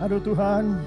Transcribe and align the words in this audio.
Aduh 0.00 0.16
Tuhan, 0.24 0.80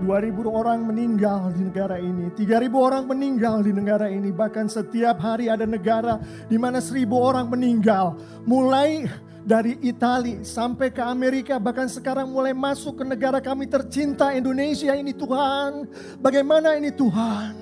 2000 0.00 0.48
orang 0.48 0.80
meninggal 0.80 1.52
di 1.52 1.60
negara 1.68 2.00
ini, 2.00 2.32
3000 2.32 2.72
orang 2.72 3.04
meninggal 3.04 3.60
di 3.60 3.68
negara 3.68 4.08
ini, 4.08 4.32
bahkan 4.32 4.64
setiap 4.64 5.20
hari 5.20 5.52
ada 5.52 5.68
negara 5.68 6.16
di 6.48 6.56
mana 6.56 6.80
1000 6.80 7.04
orang 7.12 7.52
meninggal. 7.52 8.16
Mulai 8.48 9.12
dari 9.44 9.76
Italia 9.84 10.40
sampai 10.40 10.88
ke 10.88 11.04
Amerika, 11.04 11.60
bahkan 11.60 11.84
sekarang 11.84 12.32
mulai 12.32 12.56
masuk 12.56 12.96
ke 12.96 13.04
negara 13.04 13.44
kami 13.44 13.68
tercinta 13.68 14.32
Indonesia 14.32 14.96
ini 14.96 15.12
Tuhan. 15.12 15.84
Bagaimana 16.16 16.80
ini 16.80 16.88
Tuhan? 16.88 17.52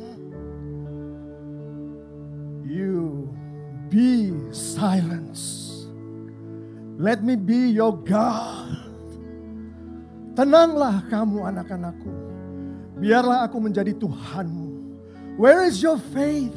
You 2.62 3.26
be 3.90 4.30
silence. 4.54 5.74
Let 7.02 7.26
me 7.26 7.34
be 7.34 7.74
your 7.74 7.98
God. 7.98 8.81
Tenanglah 10.32 11.04
kamu 11.12 11.44
anak-anakku. 11.44 12.12
Biarlah 13.02 13.44
aku 13.44 13.58
menjadi 13.60 13.92
Tuhanmu. 13.96 14.68
Where 15.36 15.64
is 15.68 15.80
your 15.80 16.00
faith? 16.12 16.56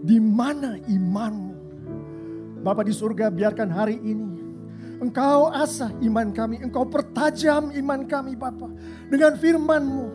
Di 0.00 0.16
mana 0.16 0.80
imanmu? 0.88 1.56
Bapak 2.60 2.88
di 2.88 2.92
surga 2.92 3.32
biarkan 3.32 3.72
hari 3.72 3.96
ini 4.04 4.40
Engkau 5.00 5.48
asah 5.48 5.88
iman 6.04 6.28
kami, 6.28 6.60
Engkau 6.60 6.84
pertajam 6.84 7.72
iman 7.72 8.04
kami 8.04 8.36
Bapak. 8.36 8.68
Dengan 9.08 9.32
firman-Mu, 9.40 10.06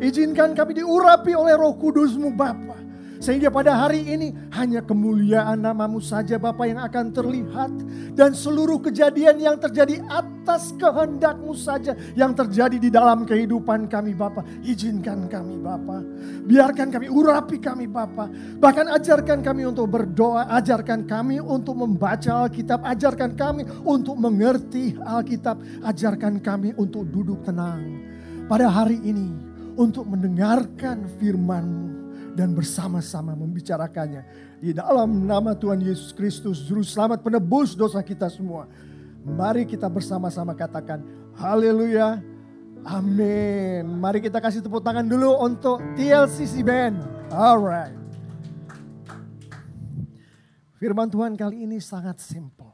izinkan 0.00 0.56
kami 0.56 0.80
diurapi 0.80 1.36
oleh 1.36 1.52
roh 1.60 1.76
kudus-Mu 1.76 2.32
Bapak. 2.32 2.79
Sehingga 3.20 3.52
pada 3.52 3.76
hari 3.76 4.00
ini 4.08 4.32
hanya 4.56 4.80
kemuliaan 4.80 5.60
namamu 5.60 6.00
saja 6.00 6.40
Bapak 6.40 6.64
yang 6.64 6.80
akan 6.80 7.12
terlihat. 7.12 7.72
Dan 8.16 8.32
seluruh 8.32 8.80
kejadian 8.80 9.36
yang 9.36 9.60
terjadi 9.60 10.00
atas 10.08 10.72
kehendakmu 10.80 11.52
saja 11.52 11.92
yang 12.16 12.32
terjadi 12.32 12.80
di 12.80 12.88
dalam 12.88 13.28
kehidupan 13.28 13.92
kami 13.92 14.16
Bapak. 14.16 14.64
Izinkan 14.64 15.28
kami 15.28 15.60
Bapak. 15.60 16.00
Biarkan 16.48 16.88
kami, 16.88 17.12
urapi 17.12 17.60
kami 17.60 17.84
Bapak. 17.92 18.56
Bahkan 18.56 18.88
ajarkan 18.88 19.44
kami 19.44 19.68
untuk 19.68 19.92
berdoa, 19.92 20.48
ajarkan 20.56 21.04
kami 21.04 21.44
untuk 21.44 21.76
membaca 21.76 22.48
Alkitab, 22.48 22.80
ajarkan 22.88 23.36
kami 23.36 23.68
untuk 23.84 24.16
mengerti 24.16 24.96
Alkitab, 24.96 25.60
ajarkan 25.84 26.40
kami 26.40 26.72
untuk 26.80 27.04
duduk 27.12 27.44
tenang. 27.44 28.00
Pada 28.48 28.72
hari 28.72 28.96
ini 29.04 29.28
untuk 29.76 30.08
mendengarkan 30.08 31.04
firman-Mu 31.20 31.99
dan 32.34 32.54
bersama-sama 32.54 33.34
membicarakannya. 33.34 34.22
Di 34.60 34.76
dalam 34.76 35.26
nama 35.26 35.56
Tuhan 35.56 35.80
Yesus 35.82 36.12
Kristus, 36.14 36.62
Juru 36.64 36.84
Selamat 36.84 37.24
penebus 37.24 37.74
dosa 37.74 38.02
kita 38.04 38.30
semua. 38.30 38.70
Mari 39.24 39.68
kita 39.68 39.88
bersama-sama 39.88 40.56
katakan, 40.56 41.04
Haleluya, 41.36 42.20
Amin. 42.84 43.84
Mari 44.00 44.24
kita 44.24 44.40
kasih 44.40 44.64
tepuk 44.64 44.80
tangan 44.80 45.04
dulu 45.04 45.36
untuk 45.36 45.84
TLCC 45.96 46.64
Band. 46.64 47.04
Alright. 47.28 47.92
Firman 50.80 51.12
Tuhan 51.12 51.36
kali 51.36 51.68
ini 51.68 51.76
sangat 51.76 52.24
simple. 52.24 52.72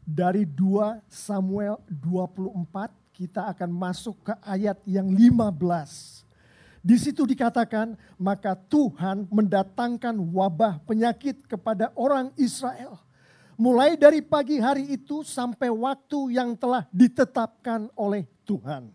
Dari 0.00 0.48
2 0.48 1.04
Samuel 1.12 1.76
24 1.92 2.88
kita 3.12 3.52
akan 3.52 3.68
masuk 3.68 4.32
ke 4.32 4.34
ayat 4.40 4.80
yang 4.88 5.12
15. 5.12 6.21
Di 6.82 6.98
situ 6.98 7.22
dikatakan, 7.22 7.94
maka 8.18 8.58
Tuhan 8.58 9.30
mendatangkan 9.30 10.18
wabah 10.18 10.82
penyakit 10.82 11.46
kepada 11.46 11.94
orang 11.94 12.34
Israel. 12.34 12.98
Mulai 13.54 13.94
dari 13.94 14.18
pagi 14.18 14.58
hari 14.58 14.90
itu 14.90 15.22
sampai 15.22 15.70
waktu 15.70 16.34
yang 16.34 16.58
telah 16.58 16.82
ditetapkan 16.90 17.86
oleh 17.94 18.26
Tuhan. 18.42 18.90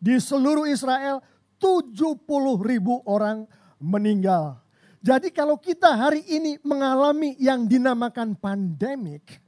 Di 0.00 0.16
seluruh 0.16 0.64
Israel 0.64 1.20
70 1.60 2.24
ribu 2.64 3.04
orang 3.04 3.44
meninggal. 3.76 4.56
Jadi 5.04 5.28
kalau 5.28 5.60
kita 5.60 5.92
hari 5.92 6.24
ini 6.24 6.56
mengalami 6.64 7.36
yang 7.36 7.68
dinamakan 7.68 8.32
pandemik, 8.32 9.44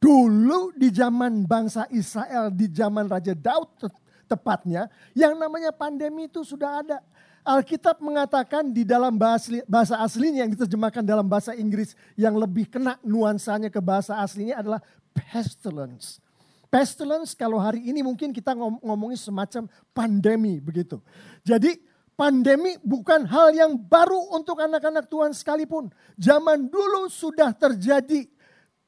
dulu 0.00 0.72
di 0.72 0.88
zaman 0.88 1.44
bangsa 1.44 1.84
Israel, 1.92 2.48
di 2.48 2.68
zaman 2.72 3.08
Raja 3.08 3.36
Daud 3.36 3.92
tepatnya, 4.24 4.88
yang 5.12 5.36
namanya 5.36 5.70
pandemi 5.70 6.26
itu 6.26 6.42
sudah 6.42 6.80
ada. 6.82 6.98
Alkitab 7.44 8.00
mengatakan 8.00 8.72
di 8.72 8.88
dalam 8.88 9.20
bahasa, 9.20 10.00
aslinya 10.00 10.48
yang 10.48 10.52
diterjemahkan 10.56 11.04
dalam 11.04 11.28
bahasa 11.28 11.52
Inggris 11.52 11.92
yang 12.16 12.32
lebih 12.40 12.72
kena 12.72 12.96
nuansanya 13.04 13.68
ke 13.68 13.84
bahasa 13.84 14.16
aslinya 14.16 14.64
adalah 14.64 14.80
pestilence. 15.12 16.24
Pestilence 16.72 17.36
kalau 17.36 17.60
hari 17.60 17.84
ini 17.84 18.00
mungkin 18.00 18.32
kita 18.32 18.56
ngom 18.56 18.80
ngomongin 18.82 19.20
semacam 19.20 19.68
pandemi 19.92 20.58
begitu. 20.58 20.98
Jadi 21.46 21.78
pandemi 22.18 22.74
bukan 22.82 23.28
hal 23.28 23.54
yang 23.54 23.78
baru 23.78 24.34
untuk 24.34 24.58
anak-anak 24.58 25.06
Tuhan 25.06 25.30
sekalipun. 25.30 25.92
Zaman 26.18 26.66
dulu 26.66 27.06
sudah 27.12 27.54
terjadi 27.54 28.26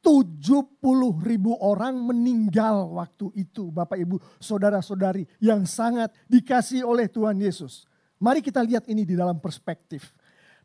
70 0.06 0.78
ribu 1.27 1.59
orang 1.59 1.99
meninggal 1.99 2.94
waktu 2.94 3.27
itu 3.34 3.75
Bapak 3.75 3.99
Ibu 3.99 4.22
saudara-saudari 4.39 5.27
yang 5.43 5.67
sangat 5.67 6.15
dikasih 6.31 6.87
oleh 6.87 7.11
Tuhan 7.11 7.34
Yesus. 7.43 7.91
Mari 8.22 8.39
kita 8.39 8.62
lihat 8.62 8.87
ini 8.87 9.03
di 9.03 9.19
dalam 9.19 9.43
perspektif. 9.43 10.15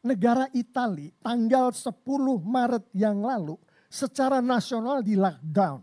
Negara 0.06 0.46
Italia 0.54 1.10
tanggal 1.26 1.74
10 1.74 1.90
Maret 2.38 2.86
yang 2.94 3.26
lalu 3.26 3.58
secara 3.90 4.46
nasional 4.46 5.02
di 5.02 5.18
lockdown. 5.18 5.82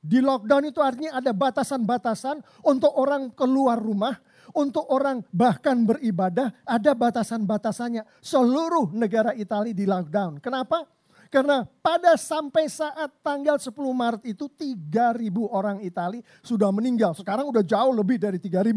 Di 0.00 0.24
lockdown 0.24 0.64
itu 0.72 0.80
artinya 0.80 1.20
ada 1.20 1.36
batasan-batasan 1.36 2.40
untuk 2.64 2.92
orang 2.96 3.28
keluar 3.36 3.80
rumah, 3.84 4.16
untuk 4.56 4.88
orang 4.88 5.20
bahkan 5.28 5.84
beribadah, 5.84 6.56
ada 6.64 6.96
batasan-batasannya. 6.96 8.04
Seluruh 8.24 8.96
negara 8.96 9.36
Italia 9.36 9.76
di 9.76 9.84
lockdown. 9.84 10.40
Kenapa? 10.40 10.93
Karena 11.34 11.66
pada 11.82 12.14
sampai 12.14 12.70
saat 12.70 13.10
tanggal 13.18 13.58
10 13.58 13.74
Maret 13.74 14.22
itu 14.22 14.46
3.000 14.46 15.34
orang 15.50 15.82
Itali 15.82 16.22
sudah 16.46 16.70
meninggal. 16.70 17.10
Sekarang 17.10 17.50
udah 17.50 17.66
jauh 17.66 17.90
lebih 17.90 18.22
dari 18.22 18.38
3.000. 18.38 18.70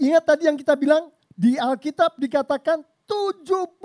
Ingat 0.00 0.24
tadi 0.24 0.48
yang 0.48 0.56
kita 0.56 0.72
bilang 0.80 1.12
di 1.36 1.60
Alkitab 1.60 2.16
dikatakan 2.16 2.80
70 3.04 3.76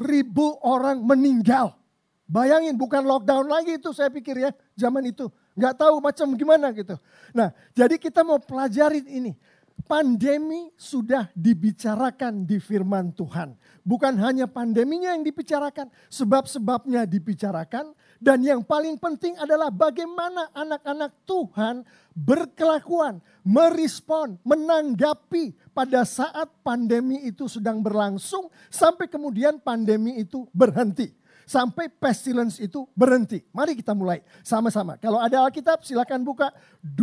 ribu 0.00 0.56
orang 0.64 1.04
meninggal. 1.04 1.76
Bayangin 2.24 2.72
bukan 2.80 3.04
lockdown 3.04 3.44
lagi 3.44 3.76
itu 3.76 3.92
saya 3.92 4.08
pikir 4.08 4.48
ya 4.48 4.50
zaman 4.72 5.04
itu. 5.12 5.28
Nggak 5.52 5.84
tahu 5.84 6.00
macam 6.00 6.32
gimana 6.32 6.72
gitu. 6.72 6.96
Nah 7.36 7.52
jadi 7.76 8.00
kita 8.00 8.24
mau 8.24 8.40
pelajarin 8.40 9.04
ini 9.04 9.36
pandemi 9.84 10.70
sudah 10.74 11.28
dibicarakan 11.36 12.46
di 12.46 12.58
firman 12.62 13.12
Tuhan. 13.14 13.54
Bukan 13.82 14.14
hanya 14.20 14.48
pandeminya 14.48 15.16
yang 15.16 15.24
dibicarakan, 15.24 15.88
sebab-sebabnya 16.08 17.08
dibicarakan. 17.08 17.92
Dan 18.18 18.42
yang 18.42 18.66
paling 18.66 18.98
penting 18.98 19.38
adalah 19.38 19.70
bagaimana 19.70 20.50
anak-anak 20.50 21.12
Tuhan 21.22 21.86
berkelakuan, 22.14 23.22
merespon, 23.46 24.38
menanggapi 24.42 25.54
pada 25.70 26.02
saat 26.02 26.50
pandemi 26.66 27.26
itu 27.26 27.46
sedang 27.46 27.78
berlangsung 27.78 28.50
sampai 28.66 29.06
kemudian 29.06 29.62
pandemi 29.62 30.18
itu 30.18 30.46
berhenti 30.50 31.17
sampai 31.48 31.88
pestilence 31.88 32.60
itu 32.60 32.84
berhenti. 32.92 33.40
Mari 33.56 33.72
kita 33.72 33.96
mulai 33.96 34.20
sama-sama. 34.44 35.00
Kalau 35.00 35.16
ada 35.16 35.40
Alkitab 35.40 35.80
silakan 35.80 36.20
buka 36.20 36.52
2 36.84 37.00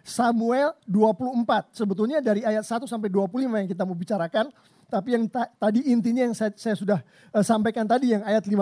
Samuel 0.00 0.72
24. 0.88 1.76
Sebetulnya 1.76 2.24
dari 2.24 2.40
ayat 2.40 2.64
1 2.64 2.88
sampai 2.88 3.12
25 3.12 3.60
yang 3.60 3.68
kita 3.68 3.84
mau 3.84 3.92
bicarakan. 3.92 4.48
Tapi 4.88 5.08
yang 5.16 5.24
ta 5.24 5.48
tadi 5.56 5.88
intinya 5.88 6.20
yang 6.20 6.36
saya, 6.36 6.52
saya 6.52 6.76
sudah 6.76 7.00
uh, 7.32 7.40
sampaikan 7.40 7.88
tadi 7.88 8.12
yang 8.12 8.24
ayat 8.24 8.44
15. 8.44 8.60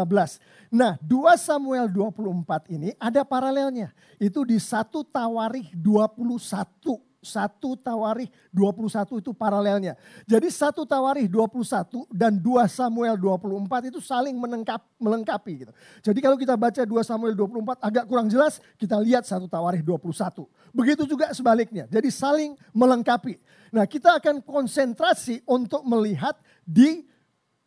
Nah 0.70 0.94
2 1.02 1.34
Samuel 1.38 1.90
24 1.90 2.74
ini 2.74 2.94
ada 2.98 3.22
paralelnya. 3.26 3.94
Itu 4.18 4.42
di 4.46 4.58
1 4.58 4.90
Tawarikh 4.90 5.74
21 5.74 7.09
satu 7.20 7.76
Tawarikh 7.76 8.32
21 8.48 9.20
itu 9.20 9.30
paralelnya. 9.36 9.94
Jadi 10.24 10.48
satu 10.48 10.88
Tawarikh 10.88 11.28
21 11.28 12.08
dan 12.08 12.32
2 12.40 12.64
Samuel 12.66 13.20
24 13.20 13.92
itu 13.92 14.00
saling 14.00 14.32
menengkap, 14.40 14.80
melengkapi 14.96 15.68
gitu. 15.68 15.72
Jadi 16.00 16.18
kalau 16.24 16.36
kita 16.40 16.56
baca 16.56 16.82
2 16.82 16.88
Samuel 17.04 17.36
24 17.36 17.76
agak 17.80 18.04
kurang 18.08 18.26
jelas, 18.32 18.58
kita 18.80 18.96
lihat 18.98 19.28
satu 19.28 19.44
Tawarikh 19.46 19.84
21. 19.84 20.48
Begitu 20.72 21.04
juga 21.04 21.28
sebaliknya. 21.36 21.84
Jadi 21.92 22.08
saling 22.08 22.56
melengkapi. 22.72 23.36
Nah, 23.70 23.86
kita 23.86 24.18
akan 24.18 24.42
konsentrasi 24.42 25.46
untuk 25.46 25.86
melihat 25.86 26.34
di 26.66 27.06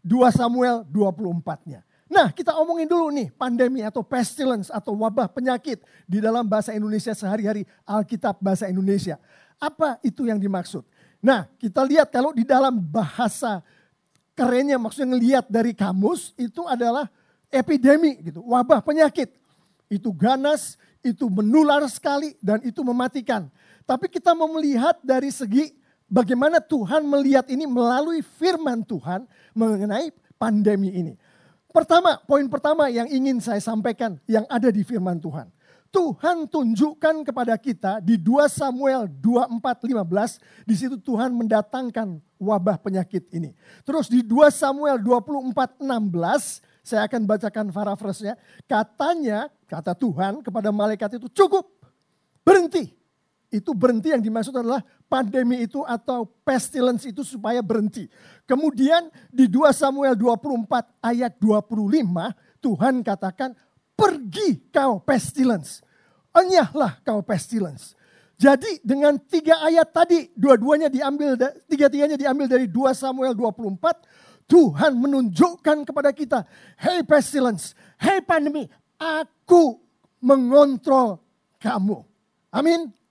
2 0.03 0.33
Samuel 0.35 0.83
24-nya. 0.91 1.79
Nah 2.13 2.29
kita 2.29 2.53
omongin 2.61 2.85
dulu 2.85 3.09
nih 3.09 3.33
pandemi 3.33 3.81
atau 3.81 4.05
pestilence 4.05 4.69
atau 4.69 4.93
wabah 4.93 5.25
penyakit 5.25 5.81
di 6.05 6.21
dalam 6.21 6.45
bahasa 6.45 6.69
Indonesia 6.69 7.09
sehari-hari 7.17 7.65
Alkitab 7.81 8.37
bahasa 8.37 8.69
Indonesia. 8.69 9.17
Apa 9.57 9.97
itu 10.05 10.29
yang 10.29 10.37
dimaksud? 10.37 10.85
Nah, 11.23 11.47
kita 11.55 11.81
lihat 11.87 12.11
kalau 12.11 12.35
di 12.35 12.43
dalam 12.43 12.75
bahasa 12.77 13.63
kerennya 14.35 14.75
maksudnya 14.75 15.15
ngelihat 15.15 15.45
dari 15.47 15.71
kamus 15.71 16.35
itu 16.35 16.67
adalah 16.67 17.07
epidemi 17.47 18.19
gitu, 18.19 18.43
wabah 18.43 18.83
penyakit. 18.83 19.41
itu 19.93 20.09
ganas, 20.09 20.73
itu 21.05 21.29
menular 21.29 21.85
sekali 21.85 22.33
dan 22.41 22.57
itu 22.65 22.81
mematikan. 22.81 23.45
Tapi 23.85 24.09
kita 24.09 24.33
mau 24.33 24.49
melihat 24.49 24.97
dari 25.05 25.29
segi 25.29 25.69
bagaimana 26.09 26.57
Tuhan 26.57 27.05
melihat 27.05 27.45
ini 27.45 27.69
melalui 27.69 28.25
firman 28.25 28.81
Tuhan 28.81 29.29
mengenai 29.53 30.09
pandemi 30.33 30.89
ini. 30.97 31.13
Pertama, 31.73 32.21
poin 32.29 32.45
pertama 32.45 32.85
yang 32.93 33.09
ingin 33.09 33.41
saya 33.41 33.57
sampaikan 33.57 34.21
yang 34.29 34.45
ada 34.45 34.69
di 34.69 34.85
firman 34.85 35.17
Tuhan. 35.17 35.49
Tuhan 35.89 36.45
tunjukkan 36.45 37.25
kepada 37.25 37.57
kita 37.57 37.97
di 37.97 38.17
2 38.17 38.45
Samuel 38.45 39.09
24:15 39.09 40.37
di 40.69 40.73
situ 40.77 41.01
Tuhan 41.01 41.33
mendatangkan 41.33 42.21
wabah 42.37 42.77
penyakit 42.77 43.25
ini. 43.33 43.57
Terus 43.81 44.05
di 44.05 44.21
2 44.21 44.53
Samuel 44.53 45.01
24:16 45.01 46.61
saya 46.85 47.09
akan 47.09 47.25
bacakan 47.25 47.65
paraphrase-nya. 47.73 48.37
Katanya, 48.69 49.49
kata 49.65 49.97
Tuhan 49.97 50.45
kepada 50.45 50.69
malaikat 50.69 51.17
itu 51.17 51.25
cukup 51.29 51.65
berhenti. 52.45 52.93
Itu 53.53 53.73
berhenti 53.73 54.13
yang 54.13 54.21
dimaksud 54.21 54.53
adalah 54.53 54.81
pandemi 55.13 55.61
itu 55.61 55.85
atau 55.85 56.25
pestilence 56.41 57.05
itu 57.05 57.21
supaya 57.21 57.61
berhenti. 57.61 58.09
Kemudian 58.49 59.13
di 59.29 59.45
2 59.45 59.69
Samuel 59.69 60.17
24 60.17 60.65
ayat 61.05 61.37
25 61.37 61.69
Tuhan 62.57 63.05
katakan 63.05 63.53
pergi 63.93 64.73
kau 64.73 64.97
pestilence. 65.05 65.85
Enyahlah 66.33 66.97
kau 67.05 67.21
pestilence. 67.21 67.93
Jadi 68.41 68.81
dengan 68.81 69.21
tiga 69.21 69.61
ayat 69.61 69.93
tadi, 69.93 70.33
dua-duanya 70.33 70.89
diambil, 70.89 71.37
tiga-tiganya 71.69 72.17
diambil 72.17 72.49
dari 72.49 72.65
2 72.65 72.73
Samuel 72.97 73.37
24, 73.37 74.49
Tuhan 74.49 74.97
menunjukkan 74.97 75.85
kepada 75.85 76.09
kita, 76.09 76.41
hey 76.81 77.05
pestilence, 77.05 77.77
hey 78.01 78.17
pandemi, 78.25 78.65
aku 78.97 79.77
mengontrol 80.17 81.21
kamu. 81.61 82.01
Amin. 82.49 83.02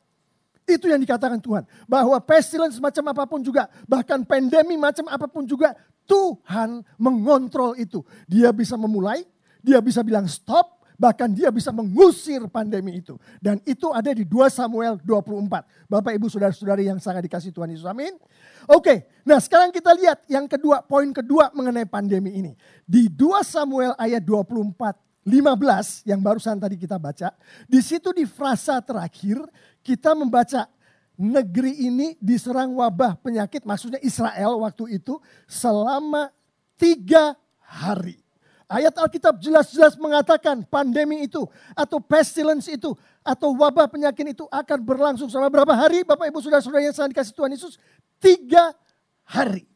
Itu 0.67 0.87
yang 0.87 1.03
dikatakan 1.03 1.43
Tuhan. 1.43 1.67
Bahwa 1.91 2.17
pestilence 2.23 2.79
macam 2.79 3.05
apa 3.11 3.25
pun 3.26 3.43
juga, 3.43 3.67
bahkan 3.87 4.23
pandemi 4.23 4.79
macam 4.79 5.11
apa 5.11 5.26
pun 5.26 5.43
juga, 5.47 5.75
Tuhan 6.06 6.82
mengontrol 6.99 7.79
itu. 7.79 8.03
Dia 8.26 8.50
bisa 8.50 8.79
memulai, 8.79 9.26
dia 9.62 9.79
bisa 9.79 10.03
bilang 10.03 10.26
stop, 10.26 10.82
bahkan 11.03 11.26
dia 11.31 11.50
bisa 11.50 11.75
mengusir 11.75 12.47
pandemi 12.47 13.03
itu. 13.03 13.19
Dan 13.43 13.59
itu 13.67 13.91
ada 13.91 14.14
di 14.14 14.23
2 14.23 14.47
Samuel 14.47 15.03
24. 15.03 15.91
Bapak 15.91 16.12
ibu 16.14 16.26
saudara-saudari 16.31 16.87
yang 16.87 17.03
sangat 17.03 17.26
dikasih 17.26 17.50
Tuhan 17.50 17.75
Yesus. 17.75 17.87
Amin. 17.87 18.14
Oke, 18.70 19.11
nah 19.26 19.43
sekarang 19.43 19.75
kita 19.75 19.91
lihat 19.99 20.23
yang 20.31 20.47
kedua, 20.47 20.87
poin 20.87 21.11
kedua 21.11 21.50
mengenai 21.50 21.87
pandemi 21.91 22.38
ini. 22.38 22.53
Di 22.87 23.11
2 23.11 23.43
Samuel 23.43 23.99
ayat 23.99 24.23
24 24.23 25.12
15 25.23 26.09
yang 26.09 26.19
barusan 26.19 26.59
tadi 26.59 26.75
kita 26.75 26.99
baca, 26.99 27.31
di 27.71 27.79
situ 27.79 28.11
di 28.11 28.27
frasa 28.27 28.83
terakhir 28.83 29.39
kita 29.83 30.19
membaca 30.19 30.67
negeri 31.15 31.87
ini 31.87 32.19
diserang 32.19 32.75
wabah 32.75 33.15
penyakit, 33.23 33.63
maksudnya 33.63 34.03
Israel 34.03 34.59
waktu 34.59 34.99
itu 34.99 35.23
selama 35.47 36.35
tiga 36.75 37.39
hari. 37.63 38.19
Ayat 38.73 38.97
Alkitab 38.97 39.37
jelas-jelas 39.37 40.01
mengatakan 40.01 40.65
pandemi 40.65 41.29
itu 41.29 41.45
atau 41.77 42.01
pestilence 42.01 42.73
itu 42.73 42.97
atau 43.21 43.53
wabah 43.53 43.85
penyakit 43.85 44.33
itu 44.33 44.49
akan 44.49 44.79
berlangsung 44.81 45.29
selama 45.29 45.53
berapa 45.53 45.77
hari 45.77 46.01
Bapak 46.09 46.33
Ibu 46.33 46.41
Saudara-saudara 46.41 46.81
yang 46.81 46.97
sangat 46.97 47.13
dikasih 47.13 47.37
Tuhan 47.37 47.53
Yesus? 47.53 47.77
Tiga 48.17 48.73
hari. 49.29 49.69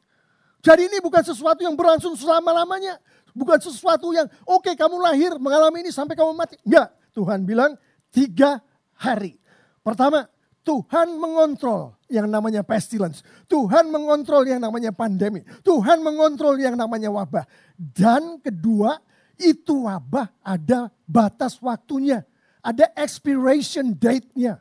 Jadi 0.64 0.88
ini 0.88 0.98
bukan 1.04 1.22
sesuatu 1.22 1.60
yang 1.60 1.76
berlangsung 1.76 2.16
selama-lamanya. 2.16 2.96
Bukan 3.36 3.60
sesuatu 3.60 4.16
yang 4.16 4.24
oke 4.48 4.64
okay, 4.64 4.74
kamu 4.74 4.96
lahir 4.96 5.36
mengalami 5.36 5.84
ini 5.84 5.92
sampai 5.92 6.16
kamu 6.16 6.32
mati. 6.32 6.56
Enggak, 6.64 6.88
Tuhan 7.12 7.44
bilang 7.44 7.76
tiga 8.08 8.64
hari. 8.96 9.36
Pertama, 9.84 10.24
Tuhan 10.64 11.20
mengontrol 11.20 11.94
yang 12.08 12.26
namanya 12.26 12.64
pestilence. 12.64 13.20
Tuhan 13.46 13.92
mengontrol 13.92 14.42
yang 14.48 14.58
namanya 14.58 14.90
pandemi. 14.90 15.44
Tuhan 15.62 16.00
mengontrol 16.00 16.56
yang 16.58 16.74
namanya 16.74 17.12
wabah. 17.12 17.44
Dan 17.76 18.40
kedua, 18.40 18.98
itu 19.36 19.86
wabah 19.86 20.32
ada 20.42 20.88
batas 21.04 21.60
waktunya. 21.60 22.24
Ada 22.64 22.90
expiration 22.98 23.94
date-nya. 23.94 24.58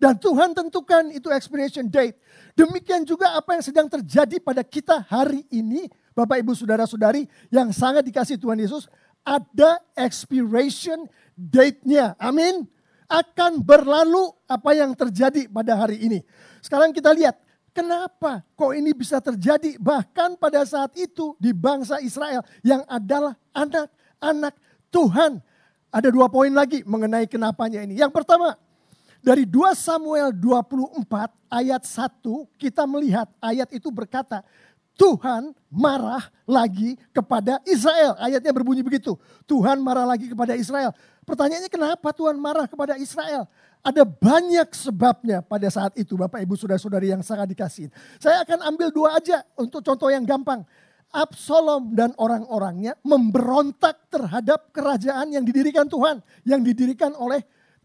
Dan 0.00 0.16
Tuhan 0.16 0.54
tentukan 0.54 1.12
itu 1.12 1.28
expiration 1.34 1.90
date. 1.90 2.16
Demikian 2.54 3.02
juga 3.02 3.36
apa 3.36 3.58
yang 3.58 3.64
sedang 3.64 3.90
terjadi 3.90 4.38
pada 4.38 4.62
kita 4.62 5.02
hari 5.10 5.44
ini. 5.52 5.90
Bapak 6.14 6.42
ibu 6.42 6.52
saudara 6.52 6.84
saudari 6.84 7.26
yang 7.48 7.70
sangat 7.70 8.06
dikasih 8.06 8.36
Tuhan 8.36 8.58
Yesus. 8.58 8.90
Ada 9.22 9.78
expiration 9.94 11.06
date-nya. 11.36 12.16
Amin 12.16 12.66
akan 13.10 13.58
berlalu 13.58 14.30
apa 14.46 14.70
yang 14.70 14.94
terjadi 14.94 15.50
pada 15.50 15.74
hari 15.74 15.98
ini. 15.98 16.22
Sekarang 16.62 16.94
kita 16.94 17.10
lihat, 17.10 17.34
kenapa 17.74 18.46
kok 18.54 18.70
ini 18.70 18.94
bisa 18.94 19.18
terjadi 19.18 19.74
bahkan 19.82 20.38
pada 20.38 20.62
saat 20.62 20.94
itu 20.94 21.34
di 21.42 21.50
bangsa 21.50 21.98
Israel 21.98 22.46
yang 22.62 22.86
adalah 22.86 23.34
anak-anak 23.50 24.54
Tuhan. 24.94 25.42
Ada 25.90 26.14
dua 26.14 26.30
poin 26.30 26.54
lagi 26.54 26.86
mengenai 26.86 27.26
kenapanya 27.26 27.82
ini. 27.82 27.98
Yang 27.98 28.14
pertama, 28.14 28.54
dari 29.18 29.42
2 29.42 29.74
Samuel 29.74 30.30
24 30.32 31.02
ayat 31.50 31.82
1 31.82 32.22
kita 32.54 32.86
melihat 32.86 33.26
ayat 33.42 33.66
itu 33.74 33.90
berkata, 33.90 34.46
Tuhan 34.98 35.56
marah 35.72 36.28
lagi 36.44 36.98
kepada 37.14 37.62
Israel. 37.64 38.18
Ayatnya 38.20 38.52
berbunyi 38.52 38.84
begitu. 38.84 39.16
Tuhan 39.48 39.80
marah 39.80 40.04
lagi 40.04 40.28
kepada 40.28 40.52
Israel. 40.58 40.92
Pertanyaannya 41.24 41.70
kenapa 41.70 42.10
Tuhan 42.10 42.36
marah 42.36 42.66
kepada 42.66 42.98
Israel? 42.98 43.46
Ada 43.80 44.04
banyak 44.04 44.68
sebabnya 44.76 45.40
pada 45.40 45.64
saat 45.72 45.96
itu 45.96 46.12
Bapak 46.18 46.44
Ibu 46.44 46.52
Saudara-saudari 46.52 47.16
yang 47.16 47.24
sangat 47.24 47.48
dikasih. 47.48 47.88
Saya 48.20 48.44
akan 48.44 48.66
ambil 48.74 48.92
dua 48.92 49.16
aja 49.16 49.40
untuk 49.56 49.80
contoh 49.80 50.12
yang 50.12 50.26
gampang. 50.26 50.66
Absalom 51.10 51.96
dan 51.96 52.14
orang-orangnya 52.20 52.94
memberontak 53.02 54.10
terhadap 54.12 54.70
kerajaan 54.70 55.32
yang 55.32 55.42
didirikan 55.42 55.88
Tuhan. 55.88 56.20
Yang 56.44 56.60
didirikan 56.70 57.16
oleh 57.16 57.40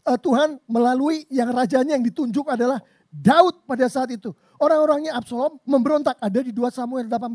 uh, 0.06 0.18
Tuhan 0.20 0.62
melalui 0.68 1.24
yang 1.32 1.50
rajanya 1.50 1.98
yang 1.98 2.04
ditunjuk 2.04 2.46
adalah 2.46 2.78
Daud 3.16 3.64
pada 3.64 3.88
saat 3.88 4.12
itu. 4.12 4.36
Orang-orangnya 4.60 5.16
Absalom 5.16 5.56
memberontak 5.64 6.20
ada 6.20 6.40
di 6.44 6.52
2 6.52 6.68
Samuel 6.68 7.08
18. 7.08 7.32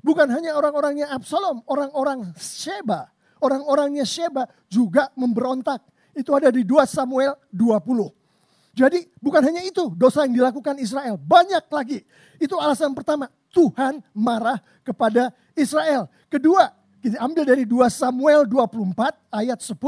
Bukan 0.00 0.28
hanya 0.32 0.56
orang-orangnya 0.56 1.12
Absalom, 1.12 1.60
orang-orang 1.68 2.32
Sheba 2.36 3.14
orang-orangnya 3.44 4.08
Sheba 4.08 4.48
juga 4.72 5.12
memberontak. 5.12 5.84
Itu 6.16 6.32
ada 6.32 6.48
di 6.48 6.64
2 6.64 6.88
Samuel 6.88 7.36
20. 7.52 8.08
Jadi 8.74 9.06
bukan 9.20 9.42
hanya 9.44 9.62
itu 9.62 9.92
dosa 9.94 10.26
yang 10.26 10.34
dilakukan 10.34 10.80
Israel. 10.80 11.20
Banyak 11.20 11.68
lagi. 11.68 12.02
Itu 12.40 12.56
alasan 12.56 12.96
pertama. 12.96 13.28
Tuhan 13.54 14.02
marah 14.10 14.58
kepada 14.82 15.30
Israel. 15.54 16.10
Kedua, 16.26 16.74
kita 16.98 17.22
ambil 17.22 17.44
dari 17.46 17.62
2 17.62 17.86
Samuel 17.86 18.48
24 18.50 19.14
ayat 19.30 19.62
10. 19.62 19.78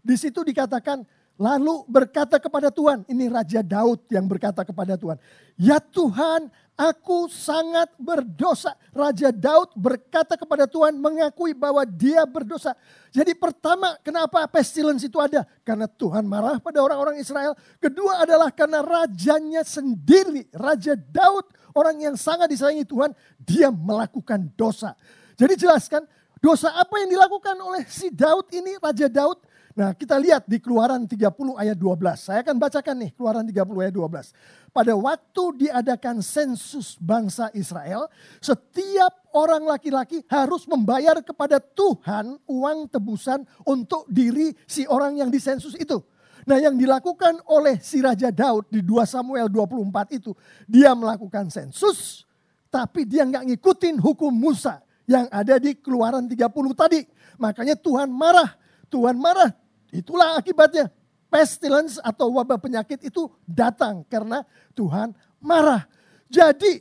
Di 0.00 0.16
situ 0.16 0.40
dikatakan 0.40 1.04
Lalu 1.34 1.82
berkata 1.90 2.38
kepada 2.38 2.70
Tuhan, 2.70 3.02
ini 3.10 3.26
Raja 3.26 3.58
Daud 3.58 4.06
yang 4.06 4.22
berkata 4.30 4.62
kepada 4.62 4.94
Tuhan, 4.94 5.18
"Ya 5.58 5.82
Tuhan, 5.82 6.46
aku 6.78 7.26
sangat 7.26 7.90
berdosa." 7.98 8.78
Raja 8.94 9.34
Daud 9.34 9.74
berkata 9.74 10.38
kepada 10.38 10.70
Tuhan, 10.70 10.94
mengakui 10.94 11.50
bahwa 11.50 11.82
dia 11.82 12.22
berdosa. 12.22 12.78
Jadi 13.10 13.34
pertama, 13.34 13.98
kenapa 14.06 14.46
pestilence 14.46 15.02
itu 15.02 15.18
ada? 15.18 15.42
Karena 15.66 15.90
Tuhan 15.90 16.22
marah 16.22 16.62
pada 16.62 16.78
orang-orang 16.78 17.18
Israel. 17.18 17.58
Kedua 17.82 18.22
adalah 18.22 18.54
karena 18.54 18.78
rajanya 18.78 19.66
sendiri, 19.66 20.46
Raja 20.54 20.94
Daud, 20.94 21.50
orang 21.74 21.98
yang 21.98 22.14
sangat 22.14 22.46
disayangi 22.46 22.86
Tuhan, 22.86 23.10
dia 23.42 23.74
melakukan 23.74 24.54
dosa. 24.54 24.94
Jadi 25.34 25.58
jelaskan, 25.58 26.06
dosa 26.38 26.70
apa 26.78 26.94
yang 27.02 27.10
dilakukan 27.10 27.58
oleh 27.58 27.82
si 27.90 28.14
Daud 28.14 28.46
ini, 28.54 28.78
Raja 28.78 29.10
Daud? 29.10 29.42
Nah 29.74 29.90
kita 29.90 30.14
lihat 30.22 30.46
di 30.46 30.62
keluaran 30.62 31.02
30 31.02 31.18
ayat 31.58 31.74
12. 31.74 31.98
Saya 32.14 32.46
akan 32.46 32.62
bacakan 32.62 32.94
nih 32.94 33.10
keluaran 33.10 33.42
30 33.42 33.82
ayat 33.82 33.94
12. 33.94 34.30
Pada 34.70 34.94
waktu 34.94 35.44
diadakan 35.66 36.22
sensus 36.22 36.94
bangsa 37.02 37.50
Israel, 37.58 38.06
setiap 38.38 39.10
orang 39.34 39.66
laki-laki 39.66 40.22
harus 40.30 40.62
membayar 40.70 41.18
kepada 41.26 41.58
Tuhan 41.58 42.38
uang 42.46 42.86
tebusan 42.86 43.42
untuk 43.66 44.06
diri 44.06 44.54
si 44.62 44.86
orang 44.86 45.18
yang 45.18 45.30
disensus 45.30 45.74
itu. 45.74 45.98
Nah 46.46 46.62
yang 46.62 46.78
dilakukan 46.78 47.42
oleh 47.50 47.82
si 47.82 47.98
Raja 47.98 48.30
Daud 48.30 48.70
di 48.70 48.78
2 48.78 49.02
Samuel 49.10 49.50
24 49.50 50.14
itu, 50.14 50.38
dia 50.70 50.94
melakukan 50.94 51.50
sensus, 51.50 52.22
tapi 52.70 53.02
dia 53.02 53.26
nggak 53.26 53.42
ngikutin 53.42 53.98
hukum 53.98 54.30
Musa 54.30 54.78
yang 55.10 55.26
ada 55.34 55.58
di 55.58 55.74
keluaran 55.74 56.30
30 56.30 56.46
tadi. 56.78 57.02
Makanya 57.42 57.74
Tuhan 57.74 58.06
marah. 58.06 58.54
Tuhan 58.86 59.18
marah 59.18 59.63
Itulah 59.94 60.34
akibatnya. 60.34 60.90
Pestilence 61.30 61.98
atau 62.02 62.30
wabah 62.34 62.58
penyakit 62.58 63.02
itu 63.06 63.26
datang 63.42 64.06
karena 64.06 64.46
Tuhan 64.74 65.14
marah. 65.42 65.86
Jadi 66.30 66.78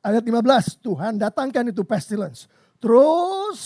ayat 0.00 0.24
15 0.24 0.80
Tuhan 0.80 1.20
datangkan 1.20 1.68
itu 1.68 1.84
pestilence. 1.84 2.48
Terus 2.80 3.60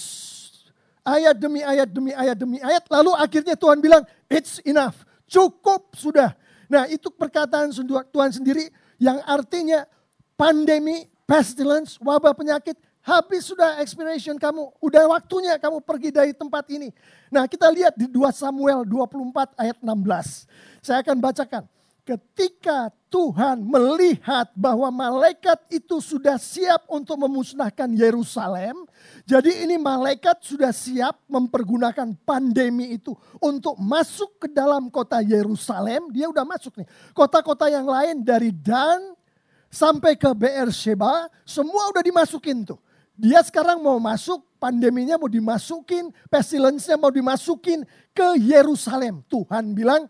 ayat 1.07 1.39
demi 1.39 1.63
ayat 1.63 1.87
demi 1.87 2.11
ayat 2.11 2.37
demi 2.39 2.59
ayat. 2.59 2.83
Lalu 2.91 3.15
akhirnya 3.15 3.55
Tuhan 3.55 3.79
bilang, 3.79 4.03
it's 4.27 4.59
enough. 4.67 5.07
Cukup 5.27 5.95
sudah. 5.95 6.35
Nah 6.67 6.91
itu 6.91 7.11
perkataan 7.11 7.71
Tuhan 8.11 8.31
sendiri 8.35 8.71
yang 8.99 9.23
artinya 9.23 9.87
pandemi, 10.35 11.07
pestilence, 11.27 11.99
wabah 12.03 12.35
penyakit, 12.35 12.75
habis 13.07 13.47
sudah 13.47 13.79
expiration 13.79 14.35
kamu. 14.35 14.75
Udah 14.83 15.07
waktunya 15.07 15.55
kamu 15.63 15.79
pergi 15.87 16.11
dari 16.11 16.35
tempat 16.35 16.67
ini. 16.75 16.91
Nah 17.31 17.47
kita 17.47 17.71
lihat 17.71 17.95
di 17.95 18.11
2 18.11 18.19
Samuel 18.35 18.83
24 18.83 19.55
ayat 19.55 19.79
16. 19.79 20.83
Saya 20.83 20.99
akan 21.07 21.17
bacakan 21.23 21.65
ketika 22.07 22.95
Tuhan 23.11 23.67
melihat 23.67 24.47
bahwa 24.55 24.87
malaikat 24.95 25.59
itu 25.75 25.99
sudah 25.99 26.39
siap 26.39 26.87
untuk 26.87 27.19
memusnahkan 27.19 27.91
Yerusalem, 27.91 28.87
jadi 29.27 29.67
ini 29.67 29.75
malaikat 29.75 30.39
sudah 30.39 30.71
siap 30.71 31.19
mempergunakan 31.27 32.15
pandemi 32.23 32.95
itu 32.95 33.11
untuk 33.43 33.75
masuk 33.83 34.47
ke 34.47 34.49
dalam 34.55 34.87
kota 34.87 35.19
Yerusalem. 35.19 36.15
Dia 36.15 36.31
udah 36.31 36.47
masuk 36.47 36.79
nih. 36.79 36.87
Kota-kota 37.11 37.67
yang 37.67 37.91
lain 37.91 38.23
dari 38.23 38.55
Dan 38.55 39.19
sampai 39.67 40.15
ke 40.15 40.31
Beersheba, 40.31 41.27
semua 41.43 41.91
udah 41.91 42.03
dimasukin 42.07 42.63
tuh. 42.63 42.79
Dia 43.17 43.41
sekarang 43.41 43.81
mau 43.81 43.97
masuk, 43.97 44.45
pandeminya 44.61 45.17
mau 45.17 45.29
dimasukin, 45.29 46.13
pestilence-nya 46.29 47.01
mau 47.01 47.09
dimasukin 47.09 47.83
ke 48.13 48.37
Yerusalem. 48.37 49.25
Tuhan 49.27 49.73
bilang, 49.73 50.05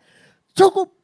cukup 0.52 0.96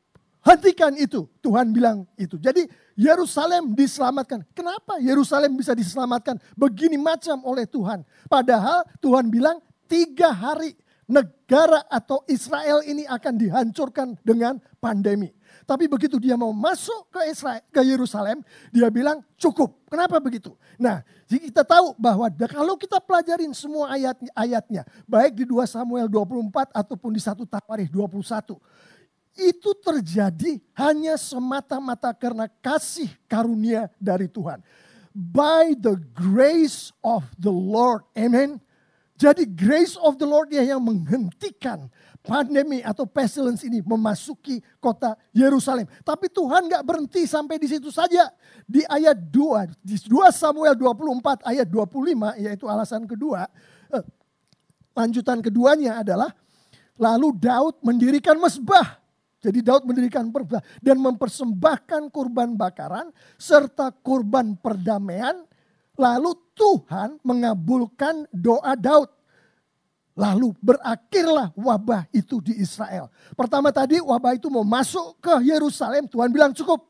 Hentikan 0.42 0.90
itu. 0.98 1.30
Tuhan 1.38 1.70
bilang 1.70 2.02
itu. 2.18 2.34
Jadi 2.34 2.66
Yerusalem 2.98 3.78
diselamatkan. 3.78 4.42
Kenapa 4.50 4.98
Yerusalem 4.98 5.54
bisa 5.54 5.70
diselamatkan 5.70 6.34
begini 6.58 6.98
macam 6.98 7.38
oleh 7.46 7.62
Tuhan? 7.62 8.02
Padahal 8.26 8.82
Tuhan 8.98 9.30
bilang 9.30 9.62
tiga 9.86 10.34
hari 10.34 10.74
negara 11.06 11.86
atau 11.86 12.26
Israel 12.26 12.82
ini 12.82 13.06
akan 13.06 13.34
dihancurkan 13.38 14.18
dengan 14.26 14.58
pandemi. 14.82 15.30
Tapi 15.62 15.86
begitu 15.86 16.18
dia 16.18 16.34
mau 16.34 16.50
masuk 16.50 17.08
ke 17.12 17.20
Israel, 17.30 17.62
ke 17.70 17.80
Yerusalem, 17.86 18.42
dia 18.74 18.90
bilang 18.90 19.22
cukup. 19.38 19.78
Kenapa 19.86 20.18
begitu? 20.18 20.54
Nah, 20.80 21.06
kita 21.30 21.62
tahu 21.62 21.94
bahwa 21.96 22.26
kalau 22.50 22.74
kita 22.74 22.98
pelajarin 22.98 23.54
semua 23.54 23.94
ayat-ayatnya, 23.94 24.82
baik 25.06 25.38
di 25.38 25.44
2 25.46 25.62
Samuel 25.70 26.10
24 26.10 26.74
ataupun 26.74 27.10
di 27.14 27.20
1 27.22 27.46
Tawarikh 27.46 27.90
21, 27.90 28.58
itu 29.32 29.70
terjadi 29.80 30.60
hanya 30.76 31.16
semata-mata 31.16 32.12
karena 32.12 32.50
kasih 32.60 33.08
karunia 33.24 33.88
dari 33.96 34.28
Tuhan. 34.28 34.60
By 35.12 35.76
the 35.76 35.96
grace 36.12 36.92
of 37.04 37.24
the 37.36 37.52
Lord. 37.52 38.04
Amen. 38.16 38.60
Jadi 39.16 39.46
grace 39.46 39.94
of 40.00 40.18
the 40.18 40.26
Lord 40.26 40.50
dia 40.50 40.64
yang 40.64 40.82
menghentikan 40.82 41.86
pandemi 42.22 42.80
atau 42.82 43.02
pestilence 43.04 43.66
ini 43.66 43.82
memasuki 43.82 44.62
kota 44.78 45.18
Yerusalem. 45.34 45.86
Tapi 46.06 46.30
Tuhan 46.30 46.70
gak 46.70 46.86
berhenti 46.86 47.26
sampai 47.26 47.58
di 47.58 47.66
situ 47.66 47.90
saja. 47.90 48.30
Di 48.66 48.86
ayat 48.86 49.18
2, 49.18 49.82
di 49.82 49.98
2 49.98 50.30
Samuel 50.30 50.78
24 50.78 51.42
ayat 51.44 51.66
25 51.66 52.42
yaitu 52.42 52.64
alasan 52.70 53.04
kedua. 53.04 53.46
Eh, 53.90 54.04
lanjutan 54.94 55.42
keduanya 55.42 56.00
adalah 56.00 56.30
lalu 56.96 57.34
Daud 57.34 57.82
mendirikan 57.82 58.38
mesbah 58.38 59.02
jadi 59.42 59.58
Daud 59.58 59.82
mendirikan 59.90 60.30
perbah 60.30 60.62
dan 60.78 61.02
mempersembahkan 61.02 62.14
kurban 62.14 62.54
bakaran 62.54 63.10
serta 63.34 63.90
kurban 63.90 64.54
perdamaian. 64.54 65.42
Lalu 65.98 66.38
Tuhan 66.54 67.18
mengabulkan 67.26 68.30
doa 68.30 68.78
Daud. 68.78 69.10
Lalu 70.12 70.52
berakhirlah 70.60 71.56
wabah 71.56 72.04
itu 72.12 72.44
di 72.44 72.60
Israel. 72.60 73.08
Pertama 73.32 73.72
tadi 73.72 73.96
wabah 73.96 74.36
itu 74.36 74.52
mau 74.52 74.64
masuk 74.64 75.16
ke 75.24 75.40
Yerusalem, 75.48 76.04
Tuhan 76.04 76.28
bilang 76.28 76.52
cukup. 76.52 76.84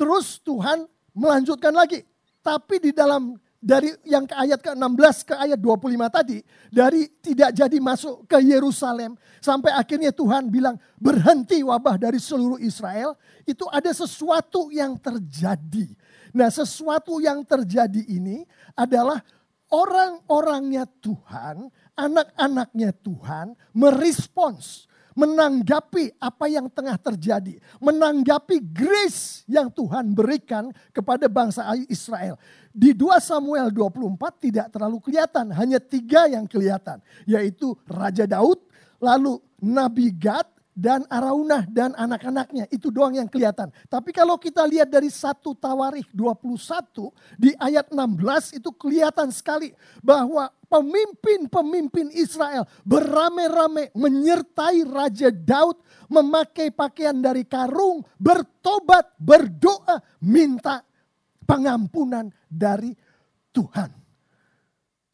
Terus 0.00 0.40
Tuhan 0.40 0.88
melanjutkan 1.12 1.76
lagi. 1.76 2.02
Tapi 2.40 2.80
di 2.80 2.90
dalam 2.92 3.36
dari 3.64 3.88
yang 4.04 4.28
ke 4.28 4.36
ayat 4.36 4.60
ke-16 4.60 5.16
ke 5.24 5.34
ayat 5.40 5.56
25 5.56 5.96
tadi, 6.12 6.38
dari 6.68 7.08
tidak 7.24 7.56
jadi 7.56 7.78
masuk 7.80 8.28
ke 8.28 8.36
Yerusalem 8.44 9.16
sampai 9.40 9.72
akhirnya 9.72 10.12
Tuhan 10.12 10.52
bilang 10.52 10.76
berhenti 11.00 11.64
wabah 11.64 11.96
dari 11.96 12.20
seluruh 12.20 12.60
Israel, 12.60 13.16
itu 13.48 13.64
ada 13.72 13.88
sesuatu 13.88 14.68
yang 14.68 15.00
terjadi. 15.00 15.96
Nah, 16.36 16.52
sesuatu 16.52 17.24
yang 17.24 17.40
terjadi 17.40 18.04
ini 18.04 18.44
adalah 18.76 19.24
orang-orangnya 19.72 20.84
Tuhan, 21.00 21.72
anak-anaknya 21.94 22.90
Tuhan 23.02 23.54
merespons 23.72 24.86
menanggapi 25.14 26.18
apa 26.18 26.50
yang 26.50 26.66
tengah 26.66 26.98
terjadi, 26.98 27.62
menanggapi 27.78 28.58
grace 28.60 29.46
yang 29.46 29.70
Tuhan 29.70 30.10
berikan 30.10 30.74
kepada 30.90 31.30
bangsa 31.30 31.70
Israel. 31.86 32.34
Di 32.74 32.90
2 32.90 33.22
Samuel 33.22 33.70
24 33.70 34.44
tidak 34.50 34.66
terlalu 34.74 34.98
kelihatan, 34.98 35.54
hanya 35.54 35.78
tiga 35.78 36.26
yang 36.26 36.50
kelihatan, 36.50 36.98
yaitu 37.30 37.78
Raja 37.86 38.26
Daud, 38.26 38.58
lalu 38.98 39.38
Nabi 39.62 40.10
Gad, 40.10 40.50
dan 40.74 41.06
Araunah 41.06 41.64
dan 41.70 41.94
anak-anaknya. 41.94 42.66
Itu 42.68 42.90
doang 42.90 43.14
yang 43.14 43.30
kelihatan. 43.30 43.70
Tapi 43.86 44.10
kalau 44.10 44.34
kita 44.36 44.66
lihat 44.66 44.90
dari 44.90 45.08
satu 45.08 45.54
Tawarikh 45.54 46.10
21 46.10 47.14
di 47.38 47.54
ayat 47.56 47.88
16 47.94 48.58
itu 48.58 48.70
kelihatan 48.74 49.30
sekali 49.30 49.70
bahwa 50.02 50.50
pemimpin-pemimpin 50.66 52.10
Israel 52.18 52.66
beramai-ramai 52.82 53.94
menyertai 53.94 54.82
Raja 54.82 55.30
Daud 55.30 55.78
memakai 56.10 56.74
pakaian 56.74 57.16
dari 57.16 57.46
karung, 57.46 58.02
bertobat, 58.18 59.14
berdoa, 59.16 60.02
minta 60.20 60.82
pengampunan 61.46 62.28
dari 62.50 62.90
Tuhan. 63.54 63.90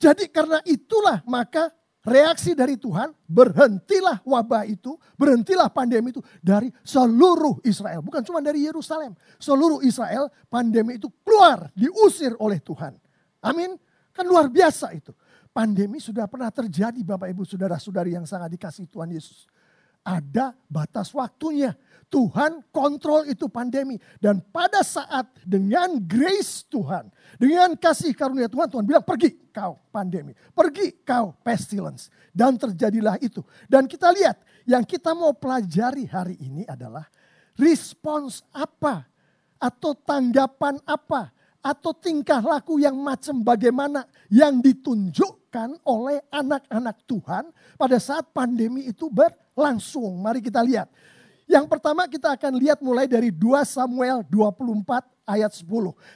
Jadi 0.00 0.32
karena 0.32 0.64
itulah 0.64 1.20
maka 1.28 1.68
reaksi 2.04 2.56
dari 2.56 2.80
Tuhan, 2.80 3.12
berhentilah 3.28 4.24
wabah 4.24 4.64
itu, 4.64 4.96
berhentilah 5.20 5.68
pandemi 5.68 6.12
itu 6.12 6.22
dari 6.40 6.72
seluruh 6.80 7.60
Israel. 7.64 8.00
Bukan 8.00 8.24
cuma 8.24 8.40
dari 8.40 8.64
Yerusalem. 8.64 9.12
Seluruh 9.36 9.84
Israel 9.84 10.32
pandemi 10.48 10.96
itu 10.96 11.12
keluar, 11.24 11.68
diusir 11.76 12.32
oleh 12.40 12.60
Tuhan. 12.60 12.96
Amin. 13.44 13.76
Kan 14.12 14.24
luar 14.28 14.48
biasa 14.48 14.92
itu. 14.96 15.12
Pandemi 15.50 15.98
sudah 15.98 16.30
pernah 16.30 16.48
terjadi 16.48 17.02
Bapak 17.02 17.26
Ibu 17.34 17.42
Saudara-saudari 17.42 18.14
yang 18.14 18.24
sangat 18.24 18.54
dikasih 18.54 18.86
Tuhan 18.86 19.10
Yesus. 19.10 19.50
Ada 20.00 20.56
batas 20.66 21.12
waktunya. 21.12 21.76
Tuhan 22.10 22.66
kontrol 22.74 23.22
itu 23.30 23.46
pandemi. 23.46 23.94
Dan 24.18 24.42
pada 24.50 24.82
saat 24.82 25.30
dengan 25.46 25.94
grace 26.02 26.66
Tuhan, 26.66 27.06
dengan 27.38 27.78
kasih 27.78 28.10
karunia 28.18 28.50
Tuhan, 28.50 28.66
Tuhan 28.66 28.82
bilang 28.82 29.06
pergi 29.06 29.30
kau 29.54 29.78
pandemi. 29.94 30.34
Pergi 30.50 31.06
kau 31.06 31.38
pestilence. 31.46 32.10
Dan 32.34 32.58
terjadilah 32.58 33.14
itu. 33.22 33.46
Dan 33.70 33.86
kita 33.86 34.10
lihat 34.10 34.42
yang 34.66 34.82
kita 34.82 35.14
mau 35.14 35.30
pelajari 35.30 36.10
hari 36.10 36.34
ini 36.42 36.66
adalah 36.66 37.06
respons 37.54 38.42
apa 38.50 39.06
atau 39.62 39.94
tanggapan 39.94 40.82
apa 40.82 41.30
atau 41.60 41.92
tingkah 41.92 42.40
laku 42.40 42.80
yang 42.80 42.96
macam 42.96 43.44
bagaimana 43.44 44.08
yang 44.32 44.64
ditunjukkan 44.64 45.76
oleh 45.84 46.24
anak-anak 46.32 46.96
Tuhan 47.04 47.52
pada 47.76 48.00
saat 48.00 48.32
pandemi 48.32 48.88
itu 48.88 49.12
berlangsung. 49.60 50.16
Mari 50.16 50.40
kita 50.40 50.64
lihat. 50.64 50.88
Yang 51.44 51.68
pertama 51.68 52.08
kita 52.08 52.32
akan 52.32 52.56
lihat 52.56 52.80
mulai 52.80 53.04
dari 53.04 53.28
2 53.28 53.60
Samuel 53.68 54.24
24 54.24 55.04
ayat 55.28 55.52
10. 55.52 55.68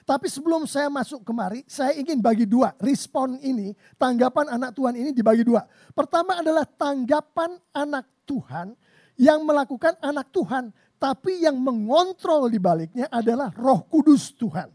Tapi 0.09 0.27
sebelum 0.33 0.65
saya 0.65 0.89
masuk 0.89 1.21
kemari, 1.21 1.61
saya 1.69 1.93
ingin 1.93 2.25
bagi 2.25 2.49
dua. 2.49 2.73
Respon 2.81 3.37
ini, 3.45 3.77
tanggapan 4.01 4.49
anak 4.49 4.73
Tuhan 4.73 4.95
ini 4.97 5.11
dibagi 5.13 5.45
dua. 5.45 5.69
Pertama 5.93 6.41
adalah 6.41 6.65
tanggapan 6.65 7.61
anak 7.77 8.09
Tuhan 8.25 8.73
yang 9.21 9.45
melakukan 9.45 10.01
anak 10.01 10.33
Tuhan. 10.33 10.73
Tapi 10.97 11.45
yang 11.45 11.61
mengontrol 11.61 12.49
di 12.49 12.57
baliknya 12.57 13.11
adalah 13.13 13.53
roh 13.53 13.85
kudus 13.91 14.33
Tuhan. 14.39 14.73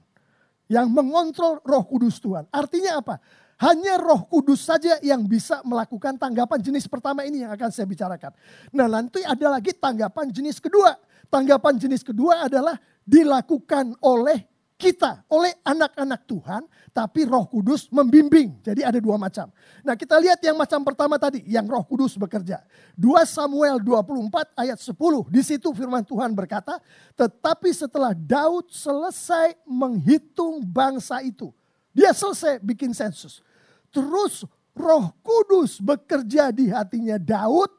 Yang 0.70 0.88
mengontrol 0.94 1.58
roh 1.66 1.84
kudus 1.88 2.22
Tuhan. 2.22 2.46
Artinya 2.54 3.02
apa? 3.02 3.18
Hanya 3.60 4.00
roh 4.00 4.24
kudus 4.32 4.64
saja 4.64 4.96
yang 5.04 5.28
bisa 5.28 5.60
melakukan 5.68 6.16
tanggapan 6.16 6.64
jenis 6.64 6.88
pertama 6.88 7.28
ini 7.28 7.44
yang 7.44 7.52
akan 7.52 7.68
saya 7.76 7.84
bicarakan. 7.84 8.32
Nah 8.72 8.88
nanti 8.88 9.20
ada 9.20 9.52
lagi 9.52 9.76
tanggapan 9.76 10.32
jenis 10.32 10.64
kedua. 10.64 10.96
Tanggapan 11.28 11.76
jenis 11.76 12.00
kedua 12.00 12.48
adalah 12.48 12.80
dilakukan 13.04 14.00
oleh 14.00 14.48
kita, 14.80 15.28
oleh 15.28 15.52
anak-anak 15.68 16.24
Tuhan, 16.24 16.64
tapi 16.96 17.28
roh 17.28 17.44
kudus 17.52 17.92
membimbing. 17.92 18.64
Jadi 18.64 18.80
ada 18.80 18.96
dua 19.04 19.20
macam. 19.20 19.52
Nah 19.84 20.00
kita 20.00 20.16
lihat 20.16 20.40
yang 20.40 20.56
macam 20.56 20.80
pertama 20.88 21.20
tadi, 21.20 21.44
yang 21.44 21.68
roh 21.68 21.84
kudus 21.84 22.16
bekerja. 22.16 22.64
2 22.96 23.28
Samuel 23.28 23.84
24 23.84 24.56
ayat 24.56 24.80
10, 24.80 24.96
di 25.28 25.42
situ 25.44 25.68
firman 25.76 26.08
Tuhan 26.08 26.32
berkata, 26.32 26.80
tetapi 27.20 27.76
setelah 27.76 28.16
Daud 28.16 28.72
selesai 28.72 29.60
menghitung 29.68 30.64
bangsa 30.64 31.20
itu, 31.28 31.52
dia 31.92 32.16
selesai 32.16 32.64
bikin 32.64 32.96
sensus. 32.96 33.44
Terus 33.90 34.46
Roh 34.78 35.12
Kudus 35.20 35.82
bekerja 35.84 36.54
di 36.54 36.72
hatinya 36.72 37.20
Daud 37.20 37.70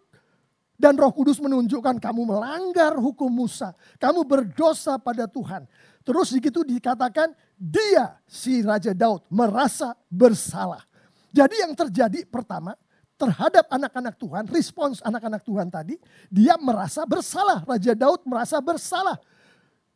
dan 0.81 0.97
Roh 0.97 1.13
Kudus 1.13 1.37
menunjukkan 1.41 2.01
kamu 2.01 2.25
melanggar 2.25 2.97
hukum 2.97 3.29
Musa, 3.29 3.77
kamu 4.01 4.25
berdosa 4.25 4.97
pada 4.97 5.29
Tuhan. 5.29 5.69
Terus 6.01 6.33
begitu 6.33 6.65
dikatakan 6.65 7.37
dia 7.61 8.17
si 8.25 8.65
Raja 8.65 8.97
Daud 8.97 9.29
merasa 9.29 9.93
bersalah. 10.09 10.81
Jadi 11.31 11.61
yang 11.63 11.77
terjadi 11.77 12.25
pertama 12.27 12.73
terhadap 13.21 13.69
anak-anak 13.69 14.17
Tuhan, 14.17 14.49
respons 14.49 15.05
anak-anak 15.05 15.45
Tuhan 15.45 15.69
tadi, 15.69 16.01
dia 16.33 16.57
merasa 16.57 17.05
bersalah. 17.05 17.61
Raja 17.69 17.93
Daud 17.93 18.25
merasa 18.25 18.57
bersalah. 18.65 19.21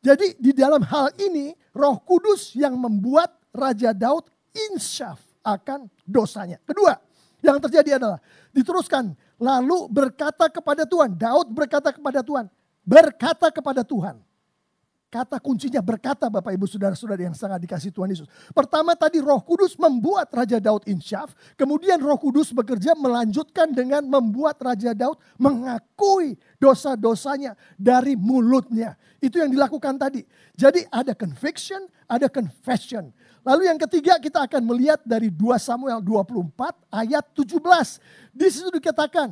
Jadi 0.04 0.36
di 0.36 0.52
dalam 0.52 0.84
hal 0.84 1.16
ini 1.16 1.56
Roh 1.72 1.96
Kudus 2.04 2.52
yang 2.52 2.76
membuat 2.76 3.32
Raja 3.56 3.96
Daud 3.96 4.28
insyaf 4.52 5.33
akan 5.44 5.86
dosanya. 6.08 6.56
Kedua, 6.64 6.96
yang 7.44 7.60
terjadi 7.60 8.00
adalah 8.00 8.18
diteruskan 8.56 9.12
lalu 9.36 9.86
berkata 9.92 10.48
kepada 10.48 10.88
Tuhan. 10.88 11.12
Daud 11.12 11.52
berkata 11.52 11.92
kepada 11.92 12.24
Tuhan, 12.24 12.48
berkata 12.80 13.52
kepada 13.52 13.84
Tuhan. 13.84 14.16
Kata 15.14 15.38
kuncinya 15.38 15.78
berkata 15.78 16.26
Bapak 16.26 16.50
Ibu 16.58 16.66
Saudara-saudara 16.66 17.22
yang 17.22 17.38
sangat 17.38 17.62
dikasih 17.62 17.94
Tuhan 17.94 18.10
Yesus. 18.10 18.26
Pertama 18.50 18.98
tadi 18.98 19.22
roh 19.22 19.38
kudus 19.38 19.78
membuat 19.78 20.26
Raja 20.34 20.58
Daud 20.58 20.82
insyaf. 20.90 21.30
Kemudian 21.54 22.02
roh 22.02 22.18
kudus 22.18 22.50
bekerja 22.50 22.98
melanjutkan 22.98 23.70
dengan 23.70 24.02
membuat 24.02 24.58
Raja 24.58 24.90
Daud 24.90 25.14
mengakui 25.38 26.34
dosa-dosanya 26.58 27.54
dari 27.78 28.18
mulutnya. 28.18 28.98
Itu 29.22 29.38
yang 29.38 29.54
dilakukan 29.54 30.02
tadi. 30.02 30.26
Jadi 30.58 30.82
ada 30.90 31.14
conviction, 31.14 31.86
ada 32.10 32.26
confession. 32.26 33.14
Lalu 33.46 33.70
yang 33.70 33.78
ketiga 33.86 34.18
kita 34.18 34.50
akan 34.50 34.66
melihat 34.66 34.98
dari 35.06 35.30
2 35.30 35.38
Samuel 35.62 36.02
24 36.02 36.90
ayat 36.90 37.22
17. 37.38 38.34
Di 38.34 38.50
situ 38.50 38.66
dikatakan, 38.66 39.30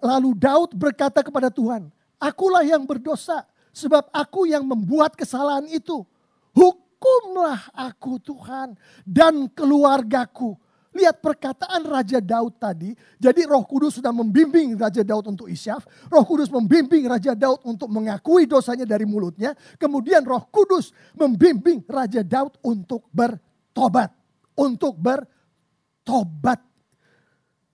lalu 0.00 0.32
Daud 0.32 0.72
berkata 0.72 1.20
kepada 1.20 1.52
Tuhan, 1.52 1.92
akulah 2.16 2.64
yang 2.64 2.88
berdosa 2.88 3.51
Sebab 3.72 4.12
aku 4.12 4.44
yang 4.48 4.68
membuat 4.68 5.16
kesalahan 5.16 5.64
itu. 5.68 6.04
Hukumlah 6.52 7.72
aku 7.72 8.20
Tuhan 8.20 8.76
dan 9.08 9.48
keluargaku. 9.50 10.60
Lihat 10.92 11.24
perkataan 11.24 11.88
Raja 11.88 12.20
Daud 12.20 12.60
tadi. 12.60 12.92
Jadi 13.16 13.48
roh 13.48 13.64
kudus 13.64 13.96
sudah 13.96 14.12
membimbing 14.12 14.76
Raja 14.76 15.00
Daud 15.00 15.24
untuk 15.24 15.48
isyaf. 15.48 15.88
Roh 16.12 16.20
kudus 16.20 16.52
membimbing 16.52 17.08
Raja 17.08 17.32
Daud 17.32 17.64
untuk 17.64 17.88
mengakui 17.88 18.44
dosanya 18.44 18.84
dari 18.84 19.08
mulutnya. 19.08 19.56
Kemudian 19.80 20.20
roh 20.20 20.44
kudus 20.52 20.92
membimbing 21.16 21.80
Raja 21.88 22.20
Daud 22.20 22.60
untuk 22.60 23.08
bertobat. 23.08 24.12
Untuk 24.52 25.00
bertobat. 25.00 26.60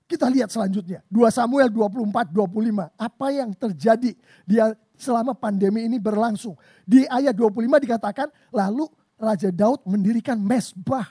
Kita 0.06 0.30
lihat 0.30 0.54
selanjutnya. 0.54 1.02
2 1.10 1.18
Samuel 1.34 1.74
24, 1.74 2.30
25. 2.30 2.86
Apa 2.94 3.26
yang 3.34 3.50
terjadi? 3.50 4.14
Dia 4.46 4.78
selama 4.98 5.32
pandemi 5.32 5.86
ini 5.86 5.96
berlangsung. 6.02 6.58
Di 6.82 7.06
ayat 7.06 7.32
25 7.32 7.78
dikatakan, 7.78 8.28
lalu 8.50 8.90
Raja 9.14 9.48
Daud 9.54 9.86
mendirikan 9.86 10.36
mesbah 10.38 11.06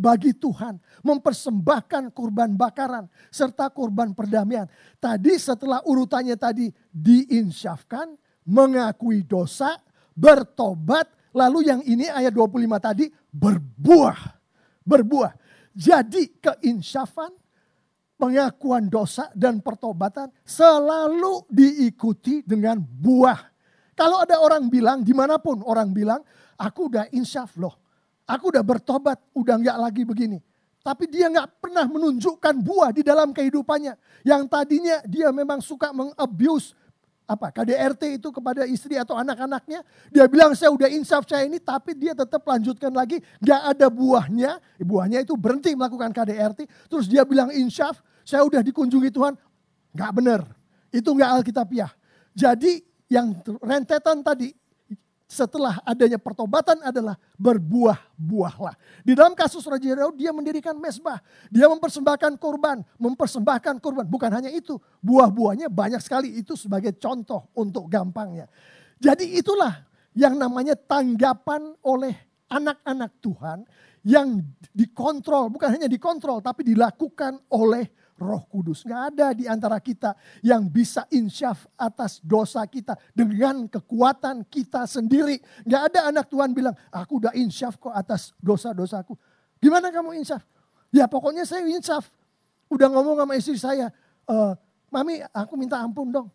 bagi 0.00 0.32
Tuhan, 0.32 0.80
mempersembahkan 1.04 2.08
kurban 2.16 2.56
bakaran 2.56 3.04
serta 3.28 3.68
kurban 3.68 4.16
perdamaian. 4.16 4.64
Tadi 4.96 5.36
setelah 5.36 5.84
urutannya 5.84 6.40
tadi 6.40 6.72
diinsyafkan, 6.88 8.16
mengakui 8.48 9.20
dosa, 9.28 9.76
bertobat, 10.16 11.04
lalu 11.36 11.68
yang 11.68 11.84
ini 11.84 12.08
ayat 12.08 12.32
25 12.32 12.80
tadi 12.80 13.12
berbuah. 13.28 14.40
Berbuah. 14.88 15.36
Jadi 15.76 16.40
keinsyafan, 16.40 17.30
pengakuan 18.20 18.92
dosa 18.92 19.32
dan 19.32 19.64
pertobatan 19.64 20.28
selalu 20.44 21.48
diikuti 21.48 22.44
dengan 22.44 22.76
buah. 22.76 23.40
Kalau 23.96 24.20
ada 24.20 24.36
orang 24.44 24.68
bilang, 24.68 25.00
di 25.00 25.16
mana 25.16 25.40
pun 25.40 25.64
orang 25.64 25.88
bilang, 25.88 26.20
aku 26.60 26.92
udah 26.92 27.08
insyaf 27.16 27.56
loh. 27.56 27.80
Aku 28.28 28.52
udah 28.52 28.60
bertobat, 28.60 29.16
udah 29.32 29.56
nggak 29.56 29.78
lagi 29.80 30.02
begini. 30.04 30.38
Tapi 30.80 31.08
dia 31.08 31.28
nggak 31.28 31.60
pernah 31.60 31.84
menunjukkan 31.84 32.54
buah 32.60 32.92
di 32.92 33.04
dalam 33.04 33.32
kehidupannya. 33.36 33.96
Yang 34.24 34.42
tadinya 34.48 34.96
dia 35.04 35.28
memang 35.28 35.60
suka 35.60 35.92
mengabuse 35.92 36.72
apa 37.30 37.54
KDRT 37.54 38.18
itu 38.18 38.28
kepada 38.34 38.66
istri 38.66 38.98
atau 38.98 39.14
anak-anaknya. 39.14 39.86
Dia 40.10 40.26
bilang 40.26 40.50
saya 40.58 40.74
udah 40.74 40.90
insaf 40.90 41.28
saya 41.30 41.46
ini 41.46 41.62
tapi 41.62 41.94
dia 41.94 42.10
tetap 42.10 42.42
lanjutkan 42.42 42.90
lagi. 42.90 43.22
Gak 43.38 43.76
ada 43.76 43.86
buahnya. 43.86 44.58
Buahnya 44.82 45.22
itu 45.22 45.38
berhenti 45.38 45.76
melakukan 45.78 46.10
KDRT. 46.10 46.66
Terus 46.90 47.06
dia 47.06 47.22
bilang 47.22 47.54
insaf 47.54 48.02
saya 48.24 48.42
udah 48.46 48.60
dikunjungi 48.64 49.10
Tuhan. 49.12 49.34
Gak 49.94 50.12
benar. 50.14 50.46
Itu 50.90 51.14
gak 51.14 51.40
Alkitabiah. 51.40 51.90
Jadi 52.34 52.82
yang 53.10 53.34
rentetan 53.58 54.22
tadi 54.22 54.54
setelah 55.30 55.78
adanya 55.86 56.18
pertobatan 56.18 56.82
adalah 56.82 57.14
berbuah-buahlah. 57.38 58.74
Di 59.06 59.14
dalam 59.14 59.38
kasus 59.38 59.62
Raja 59.62 59.94
Daud 59.94 60.18
dia 60.18 60.34
mendirikan 60.34 60.74
mesbah. 60.74 61.22
Dia 61.46 61.70
mempersembahkan 61.70 62.34
korban, 62.34 62.82
mempersembahkan 62.98 63.78
korban. 63.78 64.10
Bukan 64.10 64.30
hanya 64.34 64.50
itu, 64.50 64.74
buah-buahnya 64.98 65.70
banyak 65.70 66.02
sekali 66.02 66.34
itu 66.34 66.58
sebagai 66.58 66.98
contoh 66.98 67.46
untuk 67.54 67.86
gampangnya. 67.86 68.50
Jadi 68.98 69.38
itulah 69.38 69.86
yang 70.18 70.34
namanya 70.34 70.74
tanggapan 70.74 71.78
oleh 71.86 72.14
anak-anak 72.50 73.14
Tuhan 73.22 73.62
yang 74.02 74.42
dikontrol, 74.74 75.54
bukan 75.54 75.78
hanya 75.78 75.86
dikontrol 75.86 76.42
tapi 76.42 76.66
dilakukan 76.66 77.38
oleh 77.54 77.86
roh 78.20 78.44
kudus. 78.46 78.84
Nggak 78.84 79.02
ada 79.16 79.26
di 79.32 79.48
antara 79.48 79.80
kita 79.80 80.12
yang 80.44 80.68
bisa 80.68 81.08
insyaf 81.08 81.64
atas 81.80 82.20
dosa 82.20 82.60
kita 82.68 82.94
dengan 83.16 83.64
kekuatan 83.64 84.44
kita 84.44 84.84
sendiri. 84.84 85.40
Nggak 85.64 85.82
ada 85.90 86.00
anak 86.12 86.28
Tuhan 86.28 86.52
bilang, 86.52 86.76
aku 86.92 87.24
udah 87.24 87.32
insyaf 87.32 87.80
kok 87.80 87.96
atas 87.96 88.36
dosa-dosaku. 88.36 89.16
Gimana 89.56 89.88
kamu 89.88 90.20
insyaf? 90.20 90.44
Ya 90.92 91.08
pokoknya 91.08 91.48
saya 91.48 91.64
insyaf. 91.64 92.04
Udah 92.68 92.86
ngomong 92.86 93.18
sama 93.18 93.34
istri 93.34 93.58
saya, 93.58 93.90
e, 94.30 94.36
Mami 94.94 95.18
aku 95.34 95.58
minta 95.58 95.82
ampun 95.82 96.06
dong 96.06 96.30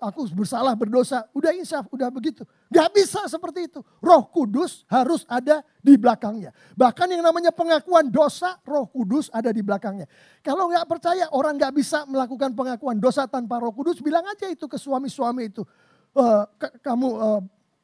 aku 0.00 0.24
bersalah, 0.32 0.72
berdosa, 0.72 1.28
udah 1.36 1.52
insaf, 1.52 1.84
udah 1.92 2.08
begitu. 2.08 2.42
Gak 2.70 2.94
bisa 2.94 3.26
seperti 3.26 3.66
itu. 3.66 3.82
Roh 3.98 4.30
Kudus 4.30 4.86
harus 4.86 5.26
ada 5.26 5.58
di 5.82 5.98
belakangnya. 5.98 6.54
Bahkan 6.78 7.10
yang 7.10 7.26
namanya 7.26 7.50
pengakuan 7.50 8.06
dosa, 8.06 8.62
Roh 8.62 8.86
Kudus 8.86 9.26
ada 9.34 9.50
di 9.50 9.58
belakangnya. 9.58 10.06
Kalau 10.38 10.70
gak 10.70 10.86
percaya 10.86 11.26
orang 11.34 11.58
gak 11.58 11.74
bisa 11.74 12.06
melakukan 12.06 12.54
pengakuan 12.54 13.02
dosa 13.02 13.26
tanpa 13.26 13.58
Roh 13.58 13.74
Kudus, 13.74 13.98
bilang 13.98 14.22
aja 14.22 14.46
itu 14.46 14.70
ke 14.70 14.78
suami-suami 14.78 15.50
itu. 15.50 15.66
E, 16.14 16.24
kamu 16.78 17.08
e, 17.18 17.28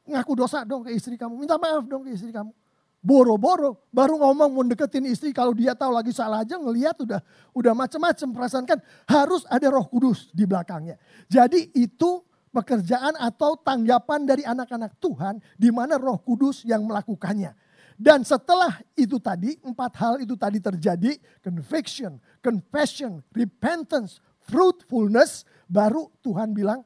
ngaku 0.07 0.33
dosa 0.39 0.63
dong 0.63 0.87
ke 0.87 0.95
istri 0.95 1.19
kamu, 1.19 1.35
minta 1.35 1.59
maaf 1.59 1.83
dong 1.83 2.07
ke 2.07 2.15
istri 2.15 2.31
kamu. 2.31 2.55
Boro-boro, 3.03 3.91
baru 3.91 4.15
ngomong 4.23 4.51
mau 4.55 4.63
deketin 4.63 5.03
istri 5.11 5.35
kalau 5.35 5.51
dia 5.51 5.75
tahu 5.75 5.91
lagi 5.91 6.15
salah 6.15 6.47
aja 6.47 6.55
ngeliat 6.55 6.95
udah 6.95 7.19
udah 7.53 7.73
macem-macem 7.75 8.31
perasaan 8.31 8.63
kan 8.63 8.79
harus 9.03 9.43
ada 9.51 9.67
roh 9.67 9.83
kudus 9.83 10.31
di 10.31 10.47
belakangnya. 10.47 10.95
Jadi 11.27 11.75
itu 11.75 12.23
pekerjaan 12.51 13.13
atau 13.19 13.55
tanggapan 13.59 14.25
dari 14.25 14.43
anak-anak 14.47 14.97
Tuhan 14.97 15.39
di 15.55 15.69
mana 15.69 15.99
roh 15.99 16.19
kudus 16.21 16.63
yang 16.63 16.85
melakukannya. 16.87 17.53
Dan 17.97 18.21
setelah 18.21 18.77
itu 18.93 19.17
tadi, 19.17 19.57
empat 19.65 19.93
hal 19.97 20.13
itu 20.21 20.37
tadi 20.37 20.61
terjadi, 20.61 21.17
conviction, 21.41 22.21
confession, 22.45 23.25
repentance, 23.33 24.21
fruitfulness, 24.45 25.49
baru 25.65 26.05
Tuhan 26.21 26.53
bilang, 26.53 26.85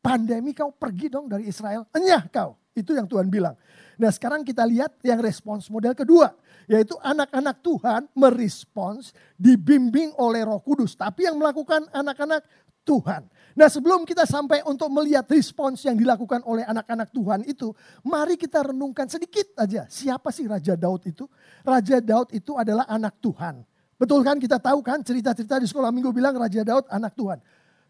pandemi 0.00 0.56
kau 0.56 0.72
pergi 0.72 1.12
dong 1.12 1.28
dari 1.28 1.44
Israel, 1.44 1.84
enyah 1.92 2.24
kau. 2.32 2.56
Itu 2.74 2.90
yang 2.90 3.06
Tuhan 3.06 3.30
bilang. 3.30 3.54
Nah 3.94 4.10
sekarang 4.10 4.42
kita 4.42 4.66
lihat 4.66 4.98
yang 5.06 5.22
respons 5.22 5.70
model 5.70 5.94
kedua. 5.94 6.34
Yaitu 6.66 6.98
anak-anak 6.98 7.60
Tuhan 7.62 8.10
merespons 8.16 9.14
dibimbing 9.38 10.10
oleh 10.18 10.42
roh 10.42 10.58
kudus. 10.58 10.98
Tapi 10.98 11.28
yang 11.28 11.38
melakukan 11.38 11.86
anak-anak 11.94 12.42
Tuhan. 12.84 13.26
Nah 13.56 13.68
sebelum 13.72 14.04
kita 14.04 14.28
sampai 14.28 14.60
untuk 14.68 14.92
melihat 14.92 15.24
respons 15.26 15.80
yang 15.88 15.96
dilakukan 15.96 16.44
oleh 16.44 16.62
anak-anak 16.68 17.08
Tuhan 17.10 17.40
itu. 17.48 17.72
Mari 18.04 18.36
kita 18.36 18.70
renungkan 18.70 19.08
sedikit 19.08 19.56
aja. 19.56 19.88
Siapa 19.88 20.28
sih 20.30 20.44
Raja 20.44 20.76
Daud 20.76 21.02
itu? 21.08 21.24
Raja 21.64 21.98
Daud 21.98 22.30
itu 22.36 22.54
adalah 22.54 22.84
anak 22.86 23.16
Tuhan. 23.24 23.64
Betul 23.94 24.20
kan 24.26 24.36
kita 24.36 24.60
tahu 24.60 24.84
kan 24.84 25.00
cerita-cerita 25.00 25.56
di 25.56 25.66
sekolah 25.70 25.88
minggu 25.88 26.12
bilang 26.12 26.36
Raja 26.36 26.60
Daud 26.60 26.84
anak 26.92 27.16
Tuhan. 27.16 27.38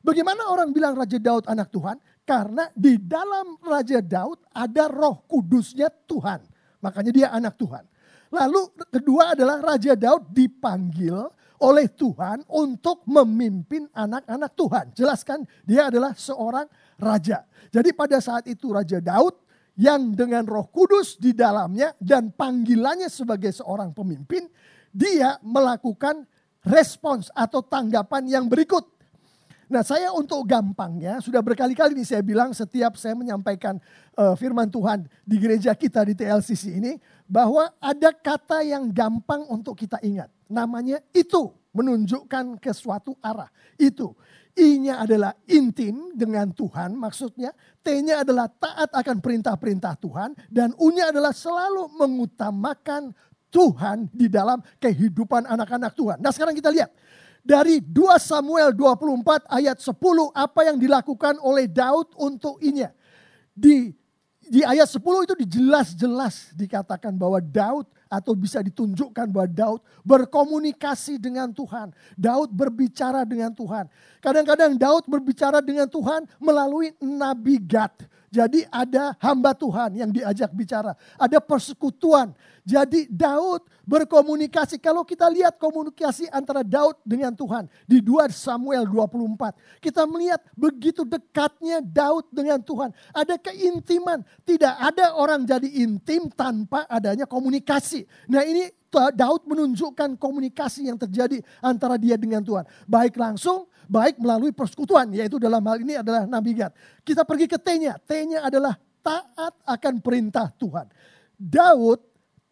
Bagaimana 0.05 0.53
orang 0.53 0.69
bilang 0.69 0.93
Raja 0.93 1.17
Daud 1.17 1.49
anak 1.49 1.73
Tuhan? 1.73 1.97
Karena 2.29 2.69
di 2.77 3.01
dalam 3.01 3.57
Raja 3.65 4.05
Daud 4.05 4.45
ada 4.53 4.85
roh 4.93 5.25
kudusnya 5.25 5.89
Tuhan. 6.05 6.45
Makanya 6.85 7.13
dia 7.13 7.29
anak 7.33 7.57
Tuhan. 7.57 7.89
Lalu 8.29 8.69
kedua 8.93 9.33
adalah 9.33 9.65
Raja 9.65 9.97
Daud 9.97 10.29
dipanggil 10.29 11.25
oleh 11.63 11.87
Tuhan 11.87 12.43
untuk 12.51 13.07
memimpin 13.07 13.87
anak-anak 13.95 14.51
Tuhan. 14.59 14.85
Jelaskan 14.97 15.47
dia 15.63 15.93
adalah 15.93 16.17
seorang 16.19 16.67
raja. 16.99 17.47
Jadi 17.71 17.95
pada 17.95 18.19
saat 18.19 18.47
itu 18.51 18.75
Raja 18.75 18.99
Daud 18.99 19.39
yang 19.75 20.15
dengan 20.15 20.47
roh 20.47 20.71
kudus 20.71 21.19
di 21.19 21.35
dalamnya 21.35 21.95
dan 21.99 22.31
panggilannya 22.31 23.11
sebagai 23.11 23.51
seorang 23.55 23.95
pemimpin. 23.95 24.47
Dia 24.95 25.43
melakukan 25.43 26.23
respons 26.63 27.31
atau 27.35 27.61
tanggapan 27.63 28.27
yang 28.31 28.47
berikut. 28.47 28.95
Nah 29.65 29.81
saya 29.81 30.13
untuk 30.13 30.45
gampangnya 30.45 31.19
sudah 31.25 31.41
berkali-kali 31.41 31.97
nih 31.97 32.07
saya 32.07 32.23
bilang 32.23 32.53
setiap 32.53 33.01
saya 33.01 33.17
menyampaikan 33.17 33.81
uh, 34.15 34.37
firman 34.37 34.69
Tuhan 34.69 35.09
di 35.25 35.41
gereja 35.41 35.73
kita 35.73 36.05
di 36.05 36.15
TLCC 36.15 36.79
ini 36.79 36.93
bahwa 37.25 37.73
ada 37.81 38.13
kata 38.13 38.61
yang 38.65 38.93
gampang 38.93 39.49
untuk 39.49 39.77
kita 39.81 40.01
ingat. 40.05 40.29
Namanya 40.49 41.01
itu 41.17 41.53
menunjukkan 41.75 42.61
ke 42.61 42.71
suatu 42.71 43.17
arah. 43.25 43.49
Itu. 43.81 44.15
I-nya 44.55 45.03
adalah 45.03 45.35
intim 45.51 46.15
dengan 46.15 46.55
Tuhan 46.55 46.95
maksudnya. 46.95 47.51
T-nya 47.83 48.23
adalah 48.23 48.47
taat 48.47 48.87
akan 48.95 49.19
perintah-perintah 49.19 49.99
Tuhan. 49.99 50.39
Dan 50.47 50.71
U-nya 50.79 51.11
adalah 51.11 51.35
selalu 51.35 51.91
mengutamakan 51.99 53.11
Tuhan 53.51 54.11
di 54.15 54.31
dalam 54.31 54.63
kehidupan 54.79 55.51
anak-anak 55.51 55.95
Tuhan. 55.99 56.23
Nah 56.23 56.31
sekarang 56.31 56.55
kita 56.55 56.71
lihat. 56.71 56.91
Dari 57.45 57.77
2 57.77 58.17
Samuel 58.17 58.73
24 58.73 59.53
ayat 59.53 59.77
10 59.77 59.93
apa 60.33 60.61
yang 60.65 60.81
dilakukan 60.81 61.37
oleh 61.45 61.69
Daud 61.69 62.17
untuk 62.17 62.57
inya. 62.65 62.89
Di 63.53 63.93
di 64.49 64.61
ayat 64.65 64.89
10 64.89 65.01
itu 65.01 65.35
dijelas-jelas 65.47 66.53
dikatakan 66.57 67.13
bahwa 67.17 67.41
Daud 67.41 67.89
atau 68.09 68.33
bisa 68.39 68.63
ditunjukkan 68.63 69.27
bahwa 69.27 69.49
Daud 69.51 69.81
berkomunikasi 70.07 71.19
dengan 71.19 71.51
Tuhan. 71.51 71.91
Daud 72.15 72.55
berbicara 72.55 73.27
dengan 73.27 73.51
Tuhan. 73.51 73.91
Kadang-kadang 74.23 74.79
Daud 74.79 75.05
berbicara 75.11 75.59
dengan 75.59 75.91
Tuhan 75.91 76.29
melalui 76.39 76.95
Nabi 77.03 77.59
Gad. 77.59 77.93
Jadi 78.35 78.67
ada 78.67 79.15
hamba 79.23 79.55
Tuhan 79.55 79.95
yang 79.95 80.11
diajak 80.11 80.51
bicara. 80.51 80.99
Ada 81.15 81.39
persekutuan. 81.39 82.35
Jadi 82.67 83.07
Daud 83.07 83.63
berkomunikasi. 83.87 84.83
Kalau 84.83 85.07
kita 85.07 85.31
lihat 85.31 85.55
komunikasi 85.55 86.27
antara 86.35 86.67
Daud 86.67 86.99
dengan 87.07 87.31
Tuhan. 87.31 87.71
Di 87.87 88.03
2 88.03 88.35
Samuel 88.35 88.91
24. 88.91 89.55
Kita 89.79 90.03
melihat 90.11 90.43
begitu 90.59 91.07
dekatnya 91.07 91.79
Daud 91.79 92.27
dengan 92.35 92.59
Tuhan. 92.59 92.91
Ada 93.15 93.39
keintiman. 93.39 94.27
Tidak 94.43 94.75
ada 94.83 95.15
orang 95.15 95.47
jadi 95.47 95.71
intim 95.71 96.27
tanpa 96.35 96.91
adanya 96.91 97.31
komunikasi. 97.31 98.03
Nah 98.27 98.43
ini 98.43 98.67
Daud 99.15 99.47
menunjukkan 99.47 100.19
komunikasi 100.19 100.91
yang 100.91 100.99
terjadi 100.99 101.39
antara 101.63 101.95
dia 101.99 102.19
dengan 102.19 102.43
Tuhan. 102.43 102.67
Baik 102.87 103.15
langsung 103.15 103.71
baik 103.87 104.21
melalui 104.21 104.51
persekutuan, 104.51 105.11
yaitu 105.13 105.37
dalam 105.39 105.61
hal 105.65 105.79
ini 105.81 106.01
adalah 106.01 106.25
Nabi 106.25 106.57
Gad. 106.57 106.73
Kita 107.03 107.23
pergi 107.23 107.47
ke 107.49 107.59
T-nya, 107.61 107.99
T-nya 108.03 108.45
adalah 108.47 108.77
taat 109.05 109.55
akan 109.69 109.95
perintah 110.01 110.49
Tuhan. 110.57 110.89
Daud 111.37 112.01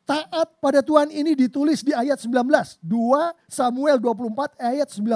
taat 0.04 0.48
pada 0.60 0.84
Tuhan 0.84 1.08
ini 1.08 1.32
ditulis 1.32 1.80
di 1.80 1.96
ayat 1.96 2.20
19. 2.20 2.28
2 2.84 3.32
Samuel 3.48 3.96
24 3.96 4.60
ayat 4.60 4.88
19. 4.90 5.08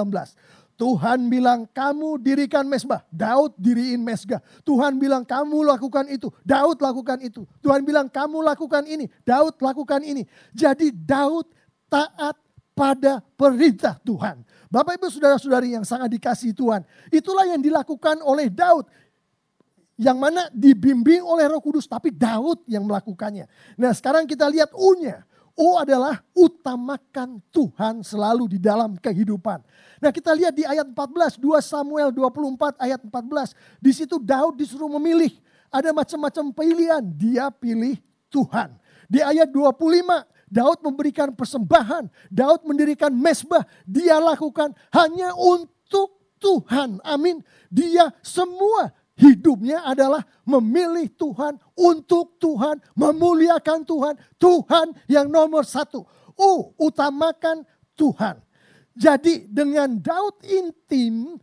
Tuhan 0.77 1.25
bilang 1.25 1.65
kamu 1.73 2.21
dirikan 2.21 2.61
mesbah. 2.69 3.01
Daud 3.09 3.57
diriin 3.57 3.97
mesbah. 3.97 4.37
Tuhan 4.61 5.01
bilang 5.01 5.25
kamu 5.25 5.65
lakukan 5.65 6.05
itu. 6.05 6.29
Daud 6.45 6.77
lakukan 6.77 7.17
itu. 7.25 7.49
Tuhan 7.65 7.81
bilang 7.81 8.05
kamu 8.05 8.45
lakukan 8.45 8.85
ini. 8.85 9.09
Daud 9.25 9.57
lakukan 9.57 10.05
ini. 10.05 10.21
Jadi 10.53 10.93
Daud 10.93 11.49
taat 11.89 12.37
pada 12.77 13.25
perintah 13.33 13.97
Tuhan. 14.05 14.45
Bapak 14.69 15.01
ibu 15.01 15.09
saudara-saudari 15.09 15.73
yang 15.73 15.81
sangat 15.81 16.13
dikasih 16.13 16.53
Tuhan. 16.53 16.85
Itulah 17.09 17.49
yang 17.49 17.57
dilakukan 17.57 18.21
oleh 18.21 18.53
Daud. 18.53 18.85
Yang 19.97 20.17
mana 20.21 20.45
dibimbing 20.53 21.25
oleh 21.25 21.49
roh 21.49 21.57
kudus. 21.57 21.89
Tapi 21.89 22.13
Daud 22.13 22.61
yang 22.69 22.85
melakukannya. 22.85 23.49
Nah 23.81 23.89
sekarang 23.97 24.29
kita 24.29 24.45
lihat 24.45 24.69
U-nya. 24.77 25.25
U 25.57 25.73
adalah 25.73 26.21
utamakan 26.37 27.41
Tuhan 27.49 28.05
selalu 28.05 28.45
di 28.45 28.59
dalam 28.61 28.93
kehidupan. 28.93 29.57
Nah 29.97 30.13
kita 30.13 30.29
lihat 30.37 30.53
di 30.53 30.61
ayat 30.61 30.85
14, 30.85 31.41
2 31.41 31.57
Samuel 31.65 32.13
24 32.13 32.77
ayat 32.77 33.01
14. 33.01 33.57
Di 33.81 33.89
situ 33.89 34.21
Daud 34.21 34.53
disuruh 34.53 34.91
memilih. 35.01 35.33
Ada 35.73 35.89
macam-macam 35.91 36.53
pilihan, 36.53 37.01
dia 37.01 37.49
pilih 37.49 37.97
Tuhan. 38.29 38.77
Di 39.09 39.19
ayat 39.25 39.49
25, 39.49 40.36
Daud 40.47 40.79
memberikan 40.79 41.35
persembahan, 41.35 42.07
Daud 42.31 42.63
mendirikan 42.63 43.11
mesbah, 43.11 43.67
dia 43.83 44.15
lakukan 44.17 44.71
hanya 44.95 45.35
untuk 45.35 46.15
Tuhan. 46.39 47.03
Amin. 47.03 47.43
Dia 47.67 48.15
semua 48.23 48.95
hidupnya 49.19 49.83
adalah 49.83 50.23
memilih 50.47 51.11
Tuhan, 51.19 51.59
untuk 51.75 52.39
Tuhan, 52.39 52.79
memuliakan 52.95 53.83
Tuhan. 53.83 54.15
Tuhan 54.39 54.87
yang 55.11 55.27
nomor 55.27 55.67
satu. 55.67 56.07
Oh, 56.37 56.71
utamakan 56.79 57.65
Tuhan. 57.97 58.46
Jadi 58.97 59.45
dengan 59.45 59.93
Daud 60.01 60.41
intim 60.41 61.37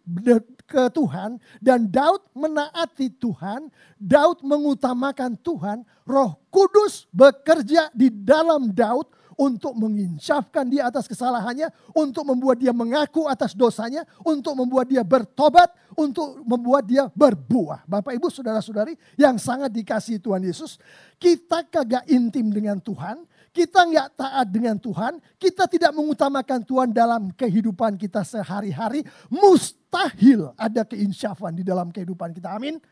ke 0.67 0.91
Tuhan 0.91 1.39
dan 1.63 1.87
Daud 1.87 2.27
menaati 2.35 3.15
Tuhan, 3.15 3.71
Daud 3.95 4.43
mengutamakan 4.43 5.39
Tuhan, 5.39 5.87
Roh 6.03 6.35
Kudus 6.51 7.07
bekerja 7.15 7.95
di 7.95 8.11
dalam 8.11 8.75
Daud 8.75 9.07
untuk 9.39 9.75
menginsafkan 9.75 10.67
dia 10.67 10.87
atas 10.91 11.07
kesalahannya, 11.11 11.71
untuk 11.95 12.27
membuat 12.27 12.59
dia 12.59 12.71
mengaku 12.71 13.27
atas 13.27 13.55
dosanya, 13.55 14.07
untuk 14.23 14.55
membuat 14.55 14.87
dia 14.87 15.03
bertobat, 15.03 15.71
untuk 15.99 16.43
membuat 16.47 16.87
dia 16.87 17.11
berbuah. 17.11 17.87
Bapak 17.87 18.15
Ibu 18.15 18.31
Saudara-saudari 18.31 18.95
yang 19.19 19.39
sangat 19.39 19.75
dikasih 19.75 20.23
Tuhan 20.23 20.43
Yesus, 20.43 20.79
kita 21.19 21.67
kagak 21.67 22.07
intim 22.11 22.51
dengan 22.51 22.79
Tuhan, 22.79 23.27
kita 23.55 23.87
nggak 23.87 24.19
taat 24.19 24.47
dengan 24.51 24.75
Tuhan, 24.75 25.23
kita 25.39 25.71
tidak 25.71 25.95
mengutamakan 25.95 26.67
Tuhan 26.67 26.91
dalam 26.91 27.31
kehidupan 27.31 27.95
kita 27.95 28.27
sehari-hari, 28.27 29.07
mustahil 29.31 30.51
ada 30.59 30.83
keinsyafan 30.83 31.55
di 31.55 31.63
dalam 31.63 31.95
kehidupan 31.95 32.35
kita. 32.35 32.51
Amin. 32.51 32.83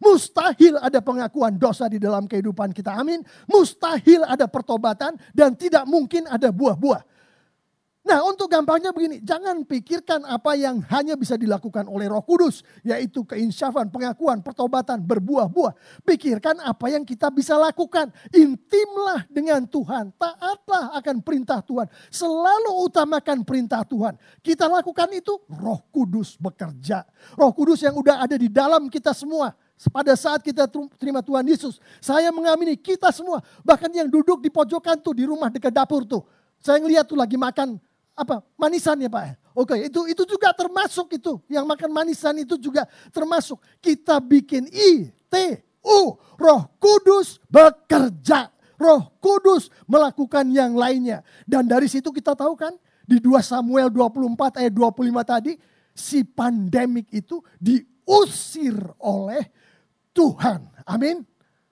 Mustahil 0.00 0.76
ada 0.80 1.00
pengakuan 1.04 1.56
dosa 1.56 1.88
di 1.88 2.00
dalam 2.00 2.24
kehidupan 2.24 2.72
kita. 2.72 2.96
Amin. 2.96 3.20
Mustahil 3.44 4.24
ada 4.24 4.48
pertobatan 4.48 5.20
dan 5.36 5.52
tidak 5.52 5.84
mungkin 5.84 6.24
ada 6.28 6.48
buah-buah. 6.48 7.15
Nah 8.06 8.22
untuk 8.22 8.46
gampangnya 8.46 8.94
begini, 8.94 9.18
jangan 9.18 9.66
pikirkan 9.66 10.22
apa 10.22 10.54
yang 10.54 10.78
hanya 10.94 11.18
bisa 11.18 11.34
dilakukan 11.34 11.90
oleh 11.90 12.06
roh 12.06 12.22
kudus. 12.22 12.62
Yaitu 12.86 13.26
keinsyafan, 13.26 13.90
pengakuan, 13.90 14.46
pertobatan, 14.46 15.02
berbuah-buah. 15.02 15.74
Pikirkan 16.06 16.62
apa 16.62 16.86
yang 16.86 17.02
kita 17.02 17.34
bisa 17.34 17.58
lakukan. 17.58 18.14
Intimlah 18.30 19.26
dengan 19.26 19.66
Tuhan, 19.66 20.14
taatlah 20.14 20.94
akan 21.02 21.18
perintah 21.18 21.58
Tuhan. 21.66 21.90
Selalu 22.06 22.86
utamakan 22.86 23.42
perintah 23.42 23.82
Tuhan. 23.82 24.14
Kita 24.38 24.70
lakukan 24.70 25.10
itu, 25.10 25.42
roh 25.50 25.82
kudus 25.90 26.38
bekerja. 26.38 27.02
Roh 27.34 27.50
kudus 27.50 27.82
yang 27.82 27.98
udah 27.98 28.22
ada 28.22 28.38
di 28.38 28.46
dalam 28.46 28.86
kita 28.86 29.10
semua. 29.10 29.50
Pada 29.90 30.14
saat 30.14 30.40
kita 30.40 30.70
terima 30.96 31.20
Tuhan 31.20 31.42
Yesus, 31.42 31.82
saya 32.00 32.30
mengamini 32.32 32.78
kita 32.78 33.12
semua, 33.12 33.42
bahkan 33.60 33.92
yang 33.92 34.08
duduk 34.08 34.40
di 34.40 34.48
pojokan 34.48 34.96
tuh 35.02 35.12
di 35.12 35.28
rumah 35.28 35.52
dekat 35.52 35.68
dapur 35.68 36.00
tuh, 36.08 36.24
saya 36.64 36.80
ngeliat 36.80 37.04
tuh 37.04 37.18
lagi 37.18 37.36
makan 37.36 37.76
apa 38.16 38.40
manisan 38.56 38.96
ya 38.96 39.12
Pak. 39.12 39.36
Oke, 39.52 39.76
itu 39.88 40.08
itu 40.08 40.24
juga 40.24 40.56
termasuk 40.56 41.12
itu. 41.16 41.36
Yang 41.52 41.64
makan 41.68 41.90
manisan 41.92 42.34
itu 42.40 42.56
juga 42.56 42.88
termasuk. 43.12 43.60
Kita 43.84 44.20
bikin 44.20 44.68
I, 44.72 45.12
T, 45.28 45.34
U. 45.84 46.16
Roh 46.36 46.62
Kudus 46.80 47.40
bekerja. 47.48 48.52
Roh 48.76 49.12
Kudus 49.20 49.72
melakukan 49.88 50.48
yang 50.52 50.76
lainnya. 50.76 51.24
Dan 51.44 51.68
dari 51.68 51.88
situ 51.88 52.12
kita 52.12 52.36
tahu 52.36 52.56
kan 52.56 52.72
di 53.04 53.20
2 53.20 53.40
Samuel 53.40 53.88
24 53.88 54.60
ayat 54.60 54.72
25 54.72 55.24
tadi 55.24 55.52
si 55.96 56.20
pandemik 56.20 57.08
itu 57.08 57.40
diusir 57.56 58.76
oleh 59.00 59.48
Tuhan. 60.12 60.68
Amin. 60.84 61.24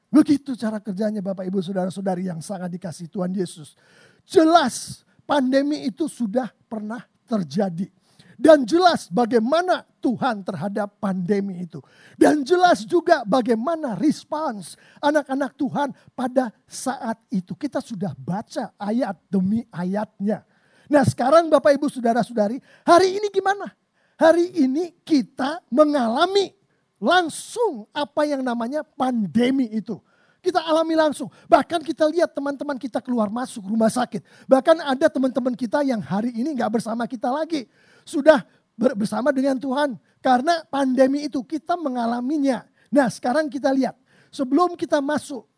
Begitu 0.08 0.56
cara 0.56 0.80
kerjanya 0.80 1.20
Bapak 1.20 1.44
Ibu 1.44 1.60
Saudara-saudari 1.60 2.32
yang 2.32 2.40
sangat 2.40 2.72
dikasih 2.72 3.12
Tuhan 3.12 3.34
Yesus. 3.36 3.76
Jelas 4.24 5.03
pandemi 5.24 5.88
itu 5.88 6.08
sudah 6.08 6.48
pernah 6.68 7.04
terjadi. 7.28 7.88
Dan 8.34 8.66
jelas 8.66 9.06
bagaimana 9.08 9.86
Tuhan 10.02 10.42
terhadap 10.42 10.98
pandemi 10.98 11.62
itu. 11.62 11.78
Dan 12.18 12.42
jelas 12.42 12.82
juga 12.82 13.22
bagaimana 13.22 13.94
respons 13.94 14.74
anak-anak 14.98 15.54
Tuhan 15.54 15.88
pada 16.18 16.50
saat 16.66 17.22
itu. 17.30 17.54
Kita 17.54 17.78
sudah 17.78 18.10
baca 18.18 18.74
ayat 18.74 19.16
demi 19.30 19.62
ayatnya. 19.70 20.42
Nah 20.90 21.06
sekarang 21.06 21.48
Bapak 21.48 21.78
Ibu 21.78 21.86
Saudara-saudari, 21.88 22.58
hari 22.84 23.16
ini 23.16 23.30
gimana? 23.30 23.70
Hari 24.18 24.50
ini 24.66 24.94
kita 25.06 25.62
mengalami 25.70 26.54
langsung 26.98 27.86
apa 27.94 28.26
yang 28.26 28.42
namanya 28.42 28.82
pandemi 28.82 29.70
itu. 29.70 29.98
Kita 30.44 30.60
alami 30.60 30.92
langsung. 30.92 31.32
Bahkan 31.48 31.80
kita 31.80 32.04
lihat 32.12 32.36
teman-teman 32.36 32.76
kita 32.76 33.00
keluar 33.00 33.32
masuk 33.32 33.64
rumah 33.64 33.88
sakit. 33.88 34.20
Bahkan 34.44 34.76
ada 34.84 35.08
teman-teman 35.08 35.56
kita 35.56 35.80
yang 35.80 36.04
hari 36.04 36.36
ini 36.36 36.52
nggak 36.52 36.68
bersama 36.68 37.08
kita 37.08 37.32
lagi. 37.32 37.64
Sudah 38.04 38.44
bersama 38.76 39.32
dengan 39.32 39.56
Tuhan. 39.56 39.96
Karena 40.20 40.60
pandemi 40.68 41.24
itu 41.24 41.40
kita 41.40 41.80
mengalaminya. 41.80 42.68
Nah 42.92 43.08
sekarang 43.08 43.48
kita 43.48 43.72
lihat. 43.72 43.96
Sebelum 44.28 44.76
kita 44.76 45.00
masuk 45.00 45.48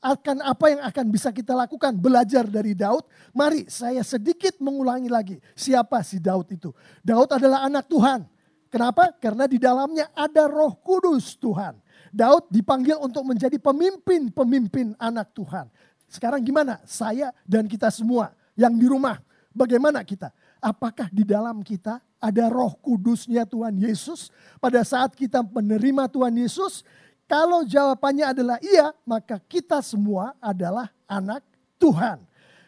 akan 0.00 0.40
apa 0.40 0.64
yang 0.72 0.80
akan 0.80 1.06
bisa 1.12 1.28
kita 1.30 1.52
lakukan 1.54 1.94
belajar 1.94 2.48
dari 2.50 2.74
Daud. 2.74 3.06
Mari 3.30 3.70
saya 3.70 4.02
sedikit 4.02 4.58
mengulangi 4.58 5.06
lagi 5.06 5.36
siapa 5.54 6.02
si 6.02 6.18
Daud 6.18 6.50
itu. 6.50 6.74
Daud 7.04 7.30
adalah 7.30 7.68
anak 7.68 7.86
Tuhan. 7.86 8.26
Kenapa? 8.70 9.14
Karena 9.18 9.50
di 9.50 9.58
dalamnya 9.58 10.10
ada 10.14 10.46
Roh 10.46 10.78
Kudus 10.78 11.36
Tuhan. 11.36 11.78
Daud 12.10 12.50
dipanggil 12.50 12.98
untuk 12.98 13.22
menjadi 13.26 13.56
pemimpin-pemimpin 13.56 14.98
anak 14.98 15.30
Tuhan. 15.34 15.70
Sekarang 16.10 16.42
gimana? 16.42 16.82
Saya 16.82 17.30
dan 17.46 17.70
kita 17.70 17.86
semua 17.90 18.34
yang 18.58 18.74
di 18.74 18.86
rumah, 18.90 19.22
bagaimana 19.54 20.02
kita? 20.02 20.34
Apakah 20.58 21.08
di 21.08 21.22
dalam 21.22 21.62
kita 21.62 22.02
ada 22.20 22.44
roh 22.50 22.74
kudusnya 22.82 23.46
Tuhan 23.46 23.78
Yesus? 23.78 24.28
Pada 24.58 24.82
saat 24.82 25.14
kita 25.14 25.40
menerima 25.40 26.10
Tuhan 26.10 26.34
Yesus, 26.36 26.84
kalau 27.30 27.62
jawabannya 27.62 28.26
adalah 28.34 28.58
iya, 28.58 28.90
maka 29.06 29.38
kita 29.38 29.78
semua 29.86 30.34
adalah 30.42 30.90
anak 31.06 31.46
Tuhan. 31.78 32.20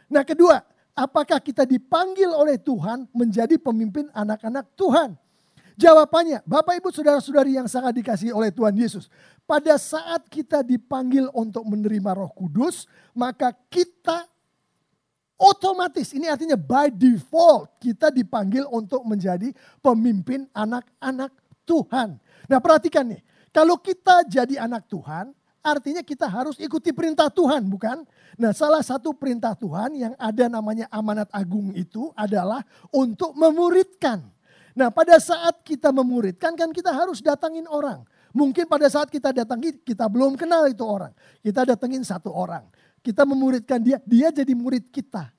Nah 0.07 0.23
kedua, 0.23 0.63
apakah 0.95 1.43
kita 1.43 1.67
dipanggil 1.67 2.31
oleh 2.31 2.57
Tuhan 2.57 3.11
menjadi 3.11 3.59
pemimpin 3.59 4.07
anak-anak 4.15 4.71
Tuhan? 4.79 5.19
Jawabannya, 5.77 6.45
Bapak 6.45 6.79
Ibu 6.79 6.89
Saudara-saudari 6.93 7.57
yang 7.57 7.69
sangat 7.69 7.97
dikasih 7.97 8.33
oleh 8.37 8.53
Tuhan 8.53 8.77
Yesus. 8.77 9.09
Pada 9.49 9.75
saat 9.81 10.29
kita 10.29 10.61
dipanggil 10.61 11.29
untuk 11.33 11.65
menerima 11.67 12.15
roh 12.15 12.31
kudus, 12.31 12.87
maka 13.17 13.51
kita 13.73 14.29
otomatis 15.41 16.15
ini 16.15 16.31
artinya 16.31 16.55
by 16.55 16.93
default 16.93 17.83
kita 17.83 18.15
dipanggil 18.15 18.63
untuk 18.71 19.03
menjadi 19.03 19.51
pemimpin 19.83 20.47
anak-anak 20.55 21.35
Tuhan. 21.67 22.21
Nah 22.47 22.59
perhatikan 22.63 23.11
nih, 23.11 23.23
kalau 23.51 23.77
kita 23.77 24.23
jadi 24.31 24.63
anak 24.63 24.87
Tuhan, 24.87 25.35
artinya 25.63 26.03
kita 26.03 26.27
harus 26.27 26.59
ikuti 26.59 26.91
perintah 26.91 27.31
Tuhan, 27.31 27.63
bukan? 27.69 28.03
Nah, 28.41 28.51
salah 28.51 28.83
satu 28.83 29.15
perintah 29.15 29.55
Tuhan 29.55 29.95
yang 29.95 30.15
ada 30.19 30.51
namanya 30.51 30.91
amanat 30.91 31.31
agung 31.31 31.71
itu 31.77 32.11
adalah 32.19 32.67
untuk 32.91 33.37
memuridkan. 33.37 34.25
Nah, 34.73 34.89
pada 34.89 35.21
saat 35.21 35.61
kita 35.65 35.93
memuridkan 35.93 36.57
kan 36.57 36.73
kita 36.73 36.93
harus 36.93 37.21
datangin 37.21 37.69
orang. 37.69 38.05
Mungkin 38.33 38.65
pada 38.65 38.89
saat 38.89 39.13
kita 39.13 39.29
datangi 39.29 39.77
kita 39.85 40.09
belum 40.09 40.41
kenal 40.41 40.65
itu 40.69 40.81
orang. 40.81 41.13
Kita 41.45 41.69
datengin 41.69 42.01
satu 42.01 42.33
orang 42.33 42.65
kita 43.03 43.27
memuridkan 43.27 43.83
dia, 43.83 43.99
dia 44.07 44.31
jadi 44.31 44.55
murid 44.55 44.89
kita. 44.95 45.35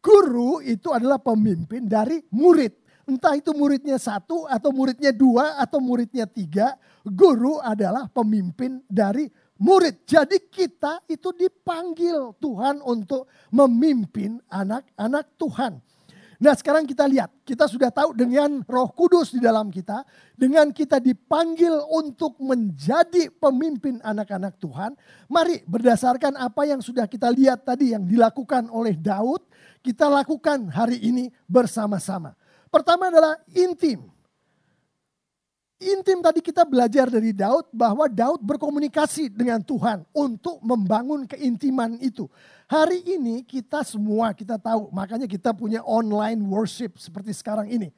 Guru 0.00 0.64
itu 0.64 0.94
adalah 0.94 1.20
pemimpin 1.20 1.84
dari 1.84 2.24
murid. 2.32 2.72
Entah 3.04 3.34
itu 3.34 3.50
muridnya 3.52 3.98
satu 3.98 4.46
atau 4.46 4.70
muridnya 4.70 5.10
dua 5.10 5.58
atau 5.58 5.82
muridnya 5.82 6.24
tiga. 6.30 6.78
Guru 7.02 7.58
adalah 7.58 8.06
pemimpin 8.06 8.80
dari 8.86 9.26
murid. 9.60 10.06
Jadi 10.06 10.46
kita 10.46 11.04
itu 11.10 11.34
dipanggil 11.34 12.38
Tuhan 12.38 12.80
untuk 12.86 13.28
memimpin 13.50 14.38
anak-anak 14.46 15.26
Tuhan. 15.36 15.72
Nah 16.40 16.56
sekarang 16.56 16.88
kita 16.88 17.04
lihat, 17.04 17.28
kita 17.44 17.68
sudah 17.68 17.92
tahu 17.92 18.16
dengan 18.16 18.64
roh 18.64 18.88
kudus 18.96 19.36
di 19.36 19.44
dalam 19.44 19.68
kita, 19.68 20.08
dengan 20.32 20.72
kita 20.72 20.96
dipanggil 20.96 21.84
untuk 21.92 22.40
menjadi 22.40 23.28
pemimpin 23.28 24.00
anak-anak 24.00 24.56
Tuhan, 24.56 24.96
mari 25.28 25.60
berdasarkan 25.68 26.40
apa 26.40 26.64
yang 26.64 26.80
sudah 26.80 27.04
kita 27.04 27.28
lihat 27.28 27.68
tadi 27.68 27.92
yang 27.92 28.08
dilakukan 28.08 28.72
oleh 28.72 28.96
Daud, 28.96 29.44
kita 29.84 30.08
lakukan 30.08 30.72
hari 30.72 30.96
ini 31.04 31.28
bersama-sama. 31.44 32.32
Pertama 32.72 33.12
adalah 33.12 33.36
intim. 33.52 34.08
Intim 35.80 36.20
tadi 36.20 36.44
kita 36.44 36.68
belajar 36.68 37.08
dari 37.08 37.32
Daud 37.32 37.72
bahwa 37.72 38.04
Daud 38.04 38.44
berkomunikasi 38.44 39.32
dengan 39.32 39.64
Tuhan 39.64 40.04
untuk 40.12 40.60
membangun 40.60 41.24
keintiman 41.24 41.96
itu. 42.04 42.28
Hari 42.68 43.00
ini 43.16 43.40
kita 43.40 43.80
semua 43.80 44.36
kita 44.36 44.60
tahu, 44.60 44.92
makanya 44.92 45.24
kita 45.24 45.56
punya 45.56 45.80
online 45.80 46.36
worship 46.44 47.00
seperti 47.00 47.32
sekarang 47.32 47.72
ini. 47.72 47.88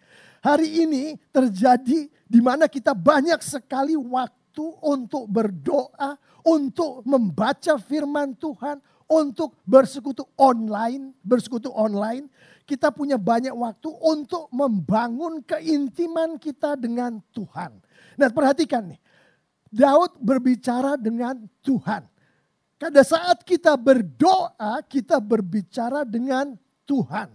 Hari 0.46 0.86
ini 0.86 1.18
terjadi 1.34 2.06
di 2.06 2.38
mana 2.38 2.70
kita 2.70 2.94
banyak 2.94 3.42
sekali 3.42 3.98
waktu 3.98 4.62
untuk 4.78 5.26
berdoa, 5.26 6.14
untuk 6.46 7.02
membaca 7.02 7.82
firman 7.82 8.38
Tuhan, 8.38 8.78
untuk 9.10 9.58
bersekutu 9.66 10.22
online, 10.38 11.18
bersekutu 11.26 11.74
online 11.74 12.30
kita 12.64 12.94
punya 12.94 13.18
banyak 13.18 13.52
waktu 13.52 13.90
untuk 14.02 14.46
membangun 14.54 15.42
keintiman 15.42 16.38
kita 16.38 16.78
dengan 16.78 17.18
Tuhan. 17.34 17.78
Nah 18.16 18.28
perhatikan 18.30 18.92
nih, 18.92 19.00
Daud 19.72 20.20
berbicara 20.20 21.00
dengan 21.00 21.42
Tuhan. 21.64 22.06
Pada 22.76 23.02
saat 23.06 23.46
kita 23.46 23.78
berdoa, 23.78 24.82
kita 24.90 25.22
berbicara 25.22 26.02
dengan 26.02 26.58
Tuhan. 26.82 27.30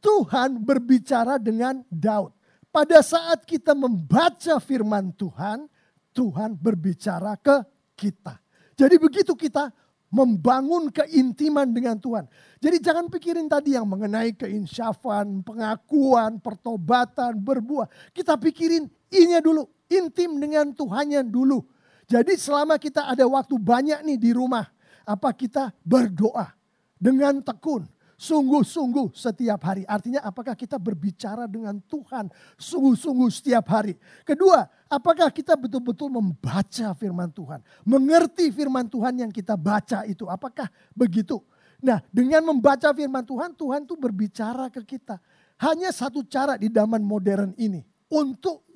Tuhan 0.00 0.60
berbicara 0.60 1.36
dengan 1.40 1.80
Daud. 1.88 2.32
Pada 2.70 3.00
saat 3.02 3.42
kita 3.48 3.74
membaca 3.74 4.60
firman 4.62 5.10
Tuhan, 5.16 5.66
Tuhan 6.12 6.54
berbicara 6.54 7.34
ke 7.40 7.66
kita. 7.98 8.38
Jadi 8.78 8.96
begitu 8.96 9.32
kita 9.36 9.74
membangun 10.10 10.90
keintiman 10.90 11.70
dengan 11.70 11.96
Tuhan. 11.96 12.26
Jadi 12.58 12.76
jangan 12.82 13.06
pikirin 13.06 13.46
tadi 13.46 13.78
yang 13.78 13.86
mengenai 13.86 14.34
keinsyafan, 14.34 15.46
pengakuan, 15.46 16.42
pertobatan, 16.42 17.38
berbuah. 17.38 17.86
Kita 18.10 18.34
pikirin 18.36 18.90
ini 19.14 19.38
dulu, 19.38 19.64
intim 19.86 20.36
dengan 20.36 20.74
Tuhannya 20.74 21.24
dulu. 21.24 21.62
Jadi 22.10 22.34
selama 22.34 22.74
kita 22.76 23.06
ada 23.06 23.22
waktu 23.22 23.54
banyak 23.54 24.02
nih 24.02 24.18
di 24.18 24.30
rumah, 24.34 24.66
apa 25.06 25.30
kita 25.30 25.70
berdoa 25.86 26.50
dengan 26.98 27.38
tekun, 27.38 27.86
sungguh-sungguh 28.20 29.16
setiap 29.16 29.64
hari. 29.64 29.88
Artinya 29.88 30.20
apakah 30.20 30.52
kita 30.52 30.76
berbicara 30.76 31.48
dengan 31.48 31.80
Tuhan 31.88 32.28
sungguh-sungguh 32.60 33.32
setiap 33.32 33.64
hari. 33.72 33.96
Kedua, 34.28 34.68
apakah 34.92 35.32
kita 35.32 35.56
betul-betul 35.56 36.12
membaca 36.12 36.92
firman 36.92 37.32
Tuhan. 37.32 37.64
Mengerti 37.88 38.52
firman 38.52 38.84
Tuhan 38.84 39.24
yang 39.24 39.32
kita 39.32 39.56
baca 39.56 40.04
itu. 40.04 40.28
Apakah 40.28 40.68
begitu? 40.92 41.40
Nah 41.80 42.04
dengan 42.12 42.44
membaca 42.44 42.92
firman 42.92 43.24
Tuhan, 43.24 43.56
Tuhan 43.56 43.88
tuh 43.88 43.96
berbicara 43.96 44.68
ke 44.68 44.84
kita. 44.84 45.16
Hanya 45.56 45.88
satu 45.88 46.20
cara 46.20 46.60
di 46.60 46.68
zaman 46.68 47.00
modern 47.00 47.56
ini. 47.56 47.80
Untuk 48.10 48.68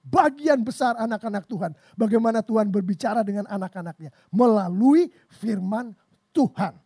bagian 0.00 0.64
besar 0.64 0.96
anak-anak 0.96 1.44
Tuhan. 1.44 1.76
Bagaimana 2.00 2.40
Tuhan 2.40 2.72
berbicara 2.72 3.20
dengan 3.20 3.44
anak-anaknya. 3.44 4.08
Melalui 4.32 5.12
firman 5.28 5.92
Tuhan. 6.32 6.78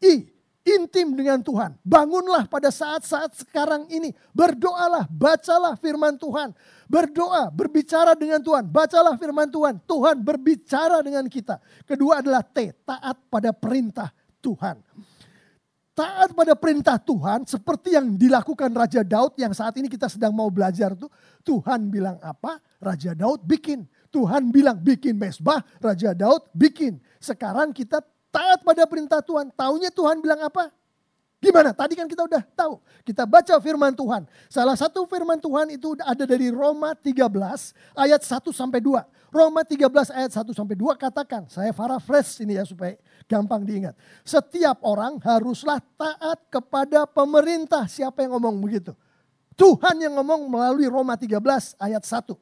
I, 0.00 0.32
intim 0.62 1.14
dengan 1.14 1.42
Tuhan. 1.42 1.74
Bangunlah 1.82 2.46
pada 2.46 2.70
saat-saat 2.70 3.34
sekarang 3.42 3.86
ini. 3.90 4.14
Berdoalah, 4.30 5.06
bacalah 5.10 5.74
firman 5.78 6.14
Tuhan. 6.16 6.54
Berdoa, 6.86 7.50
berbicara 7.50 8.14
dengan 8.14 8.38
Tuhan. 8.38 8.66
Bacalah 8.70 9.18
firman 9.18 9.50
Tuhan. 9.50 9.82
Tuhan 9.84 10.16
berbicara 10.22 11.02
dengan 11.02 11.26
kita. 11.26 11.58
Kedua 11.86 12.22
adalah 12.22 12.46
T, 12.46 12.72
taat 12.86 13.16
pada 13.26 13.50
perintah 13.50 14.10
Tuhan. 14.38 14.78
Taat 15.92 16.32
pada 16.32 16.56
perintah 16.56 16.96
Tuhan 16.96 17.44
seperti 17.44 17.92
yang 17.92 18.16
dilakukan 18.16 18.72
Raja 18.72 19.04
Daud 19.04 19.36
yang 19.36 19.52
saat 19.52 19.76
ini 19.76 19.92
kita 19.92 20.08
sedang 20.08 20.32
mau 20.32 20.48
belajar 20.48 20.96
tuh. 20.96 21.12
Tuhan 21.44 21.92
bilang 21.92 22.16
apa? 22.24 22.56
Raja 22.80 23.12
Daud 23.12 23.44
bikin. 23.44 23.84
Tuhan 24.08 24.48
bilang 24.48 24.80
bikin 24.80 25.20
mesbah, 25.20 25.60
Raja 25.80 26.16
Daud 26.16 26.48
bikin. 26.56 26.96
Sekarang 27.20 27.76
kita 27.76 28.00
taat 28.32 28.64
pada 28.64 28.88
perintah 28.88 29.20
Tuhan. 29.20 29.52
Taunya 29.52 29.92
Tuhan 29.92 30.18
bilang 30.24 30.40
apa? 30.40 30.72
Gimana? 31.42 31.74
Tadi 31.74 31.98
kan 31.98 32.06
kita 32.06 32.22
udah 32.22 32.42
tahu. 32.54 32.78
Kita 33.02 33.26
baca 33.26 33.58
firman 33.58 33.90
Tuhan. 33.92 34.24
Salah 34.46 34.78
satu 34.78 35.02
firman 35.10 35.42
Tuhan 35.42 35.74
itu 35.74 35.98
ada 35.98 36.22
dari 36.22 36.54
Roma 36.54 36.94
13 36.94 37.18
ayat 37.98 38.22
1 38.22 38.46
sampai 38.54 38.78
2. 38.78 39.02
Roma 39.34 39.66
13 39.66 39.90
ayat 40.14 40.30
1 40.30 40.54
sampai 40.54 40.78
2 40.78 40.94
katakan, 40.94 41.50
saya 41.50 41.74
fresh 41.98 42.46
ini 42.46 42.54
ya 42.54 42.62
supaya 42.62 42.94
gampang 43.26 43.66
diingat. 43.66 43.98
Setiap 44.22 44.86
orang 44.86 45.18
haruslah 45.18 45.82
taat 45.98 46.38
kepada 46.46 47.10
pemerintah. 47.10 47.90
Siapa 47.90 48.22
yang 48.22 48.38
ngomong 48.38 48.62
begitu? 48.62 48.94
Tuhan 49.58 49.98
yang 49.98 50.14
ngomong 50.22 50.46
melalui 50.46 50.86
Roma 50.86 51.18
13 51.18 51.42
ayat 51.74 52.06
1. 52.06 52.38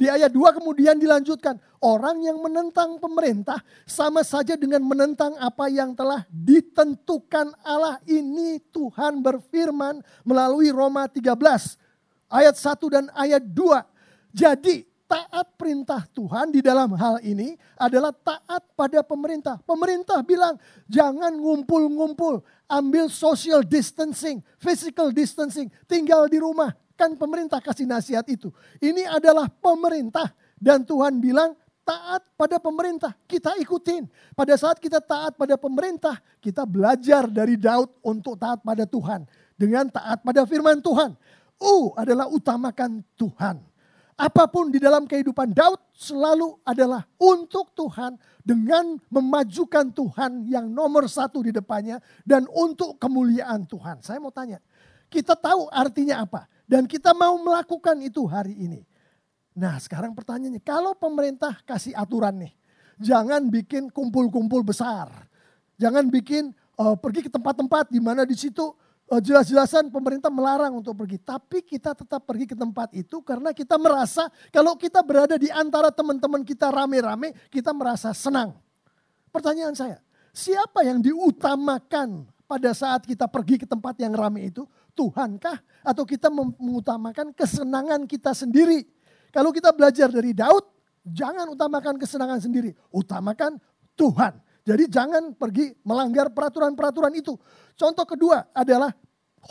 Di 0.00 0.08
ayat 0.08 0.32
2 0.32 0.56
kemudian 0.56 0.96
dilanjutkan, 0.96 1.60
orang 1.84 2.24
yang 2.24 2.40
menentang 2.40 2.96
pemerintah 2.96 3.60
sama 3.84 4.24
saja 4.24 4.56
dengan 4.56 4.80
menentang 4.80 5.36
apa 5.36 5.68
yang 5.68 5.92
telah 5.92 6.24
ditentukan 6.32 7.52
Allah 7.60 8.00
ini 8.08 8.56
Tuhan 8.72 9.20
berfirman 9.20 10.00
melalui 10.24 10.72
Roma 10.72 11.04
13 11.04 11.36
ayat 12.32 12.56
1 12.56 12.80
dan 12.96 13.04
ayat 13.12 13.44
2. 13.44 14.32
Jadi 14.32 14.88
taat 15.04 15.52
perintah 15.60 16.08
Tuhan 16.16 16.48
di 16.48 16.64
dalam 16.64 16.96
hal 16.96 17.20
ini 17.20 17.60
adalah 17.76 18.16
taat 18.16 18.64
pada 18.72 19.04
pemerintah. 19.04 19.60
Pemerintah 19.68 20.24
bilang 20.24 20.56
jangan 20.88 21.36
ngumpul-ngumpul, 21.36 22.40
ambil 22.72 23.12
social 23.12 23.60
distancing, 23.60 24.40
physical 24.56 25.12
distancing, 25.12 25.68
tinggal 25.84 26.24
di 26.24 26.40
rumah. 26.40 26.72
Kan 27.00 27.16
pemerintah 27.16 27.64
kasih 27.64 27.88
nasihat 27.88 28.28
itu. 28.28 28.52
Ini 28.76 29.08
adalah 29.08 29.48
pemerintah 29.48 30.36
dan 30.60 30.84
Tuhan 30.84 31.16
bilang 31.16 31.56
taat 31.80 32.28
pada 32.36 32.60
pemerintah, 32.60 33.16
kita 33.24 33.56
ikutin. 33.56 34.04
Pada 34.36 34.52
saat 34.60 34.76
kita 34.76 35.00
taat 35.00 35.32
pada 35.40 35.56
pemerintah, 35.56 36.20
kita 36.44 36.68
belajar 36.68 37.24
dari 37.32 37.56
Daud 37.56 37.88
untuk 38.04 38.36
taat 38.36 38.60
pada 38.60 38.84
Tuhan. 38.84 39.24
Dengan 39.56 39.88
taat 39.88 40.20
pada 40.20 40.44
firman 40.44 40.84
Tuhan. 40.84 41.16
U 41.56 41.96
adalah 41.96 42.28
utamakan 42.28 43.00
Tuhan. 43.16 43.64
Apa 44.20 44.44
pun 44.52 44.68
di 44.68 44.76
dalam 44.76 45.08
kehidupan 45.08 45.56
Daud 45.56 45.80
selalu 45.96 46.60
adalah 46.68 47.08
untuk 47.16 47.72
Tuhan 47.72 48.20
dengan 48.44 49.00
memajukan 49.08 49.88
Tuhan 49.96 50.44
yang 50.44 50.68
nomor 50.68 51.08
satu 51.08 51.40
di 51.40 51.48
depannya 51.48 51.96
dan 52.28 52.44
untuk 52.52 53.00
kemuliaan 53.00 53.64
Tuhan. 53.64 54.04
Saya 54.04 54.20
mau 54.20 54.28
tanya, 54.28 54.60
kita 55.08 55.32
tahu 55.32 55.72
artinya 55.72 56.20
apa 56.20 56.44
dan 56.70 56.86
kita 56.86 57.10
mau 57.10 57.34
melakukan 57.42 57.98
itu 57.98 58.22
hari 58.30 58.54
ini. 58.54 58.86
Nah 59.58 59.74
sekarang 59.82 60.14
pertanyaannya, 60.14 60.62
kalau 60.62 60.94
pemerintah 60.94 61.58
kasih 61.66 61.90
aturan 61.98 62.46
nih, 62.46 62.54
jangan 63.02 63.50
bikin 63.50 63.90
kumpul-kumpul 63.90 64.62
besar. 64.62 65.10
Jangan 65.82 66.06
bikin 66.06 66.54
uh, 66.78 66.94
pergi 66.94 67.26
ke 67.26 67.30
tempat-tempat 67.32 67.90
di 67.90 67.98
mana 67.98 68.22
di 68.22 68.38
situ 68.38 68.62
uh, 69.10 69.18
jelas-jelasan 69.18 69.90
pemerintah 69.90 70.30
melarang 70.30 70.78
untuk 70.78 70.94
pergi. 70.94 71.18
Tapi 71.18 71.66
kita 71.66 71.90
tetap 71.98 72.22
pergi 72.22 72.46
ke 72.46 72.54
tempat 72.54 72.94
itu 72.94 73.18
karena 73.26 73.50
kita 73.50 73.74
merasa 73.74 74.30
kalau 74.54 74.78
kita 74.78 75.02
berada 75.02 75.34
di 75.34 75.50
antara 75.50 75.90
teman-teman 75.90 76.46
kita 76.46 76.70
rame-rame, 76.70 77.34
kita 77.50 77.74
merasa 77.74 78.14
senang. 78.14 78.54
Pertanyaan 79.34 79.74
saya, 79.74 79.98
siapa 80.30 80.86
yang 80.86 81.02
diutamakan 81.02 82.30
pada 82.46 82.70
saat 82.70 83.02
kita 83.02 83.26
pergi 83.26 83.58
ke 83.58 83.66
tempat 83.66 83.98
yang 83.98 84.14
rame 84.14 84.46
itu? 84.46 84.62
Tuhankah? 85.00 85.56
Atau 85.80 86.04
kita 86.04 86.28
mengutamakan 86.28 87.32
kesenangan 87.32 88.04
kita 88.04 88.36
sendiri? 88.36 88.84
Kalau 89.32 89.48
kita 89.48 89.72
belajar 89.72 90.12
dari 90.12 90.36
Daud, 90.36 90.68
jangan 91.08 91.48
utamakan 91.48 91.96
kesenangan 91.96 92.36
sendiri, 92.44 92.76
utamakan 92.92 93.56
Tuhan. 93.96 94.36
Jadi 94.60 94.92
jangan 94.92 95.32
pergi 95.32 95.72
melanggar 95.88 96.28
peraturan-peraturan 96.28 97.16
itu. 97.16 97.32
Contoh 97.80 98.04
kedua 98.04 98.44
adalah 98.52 98.92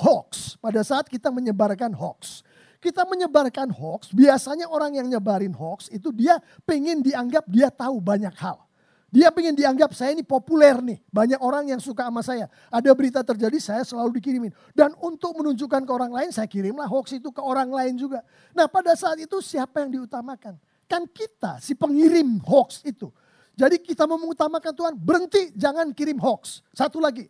hoax. 0.05 0.53
Pada 0.61 0.85
saat 0.85 1.09
kita 1.09 1.33
menyebarkan 1.33 1.97
hoax. 1.97 2.45
Kita 2.77 3.09
menyebarkan 3.09 3.73
hoax, 3.73 4.13
biasanya 4.13 4.69
orang 4.69 5.01
yang 5.01 5.09
nyebarin 5.09 5.51
hoax 5.51 5.89
itu 5.89 6.13
dia 6.13 6.37
pengen 6.63 7.01
dianggap 7.01 7.43
dia 7.49 7.73
tahu 7.73 7.97
banyak 7.97 8.31
hal. 8.37 8.68
Dia 9.09 9.33
pengen 9.33 9.57
dianggap 9.57 9.89
saya 9.97 10.13
ini 10.13 10.21
populer 10.21 10.77
nih. 10.85 11.01
Banyak 11.09 11.41
orang 11.41 11.65
yang 11.65 11.81
suka 11.81 12.05
sama 12.05 12.21
saya. 12.21 12.45
Ada 12.69 12.93
berita 12.93 13.25
terjadi 13.25 13.57
saya 13.57 13.81
selalu 13.81 14.21
dikirimin. 14.21 14.53
Dan 14.77 14.93
untuk 15.01 15.33
menunjukkan 15.33 15.81
ke 15.81 15.91
orang 15.91 16.13
lain 16.13 16.29
saya 16.29 16.45
kirimlah 16.45 16.85
hoax 16.85 17.17
itu 17.17 17.33
ke 17.33 17.41
orang 17.41 17.73
lain 17.73 17.97
juga. 17.97 18.21
Nah 18.53 18.69
pada 18.69 18.93
saat 18.93 19.17
itu 19.17 19.41
siapa 19.41 19.81
yang 19.81 19.97
diutamakan? 19.97 20.61
Kan 20.85 21.09
kita 21.09 21.57
si 21.57 21.73
pengirim 21.73 22.37
hoax 22.45 22.85
itu. 22.85 23.09
Jadi 23.57 23.81
kita 23.81 24.05
mau 24.05 24.21
mengutamakan 24.21 24.71
Tuhan 24.71 24.93
berhenti 24.93 25.51
jangan 25.57 25.89
kirim 25.89 26.21
hoax. 26.21 26.61
Satu 26.71 27.01
lagi 27.01 27.25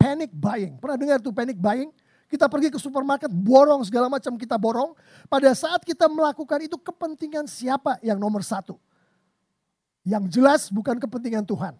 panic 0.00 0.32
buying. 0.32 0.80
Pernah 0.80 0.96
dengar 0.96 1.18
tuh 1.20 1.30
panic 1.30 1.60
buying? 1.60 1.92
Kita 2.32 2.48
pergi 2.48 2.72
ke 2.72 2.80
supermarket, 2.80 3.28
borong 3.28 3.84
segala 3.84 4.08
macam 4.08 4.40
kita 4.40 4.56
borong. 4.56 4.96
Pada 5.28 5.52
saat 5.52 5.84
kita 5.84 6.08
melakukan 6.08 6.64
itu 6.64 6.80
kepentingan 6.80 7.44
siapa 7.44 8.00
yang 8.00 8.16
nomor 8.16 8.40
satu? 8.40 8.80
Yang 10.02 10.38
jelas 10.38 10.66
bukan 10.68 10.98
kepentingan 10.98 11.46
Tuhan. 11.46 11.78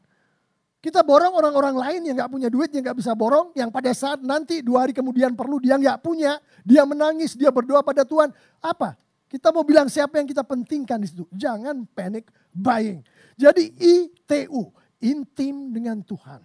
Kita 0.82 1.06
borong 1.06 1.38
orang-orang 1.38 1.78
lain 1.78 2.00
yang 2.10 2.26
gak 2.26 2.30
punya 2.34 2.50
duit, 2.50 2.66
yang 2.74 2.82
gak 2.82 2.98
bisa 2.98 3.14
borong. 3.14 3.54
Yang 3.54 3.70
pada 3.70 3.90
saat 3.94 4.18
nanti 4.18 4.66
dua 4.66 4.82
hari 4.82 4.90
kemudian 4.90 5.30
perlu 5.38 5.62
dia 5.62 5.78
gak 5.78 6.02
punya. 6.02 6.42
Dia 6.66 6.82
menangis, 6.82 7.38
dia 7.38 7.54
berdoa 7.54 7.86
pada 7.86 8.02
Tuhan. 8.02 8.34
Apa? 8.58 8.98
Kita 9.30 9.54
mau 9.54 9.62
bilang 9.62 9.86
siapa 9.86 10.18
yang 10.18 10.26
kita 10.26 10.42
pentingkan 10.42 10.98
di 10.98 11.06
situ. 11.06 11.24
Jangan 11.30 11.86
panic 11.94 12.34
buying. 12.50 12.98
Jadi 13.38 13.70
ITU, 13.78 14.74
intim 14.98 15.70
dengan 15.70 16.02
Tuhan. 16.02 16.42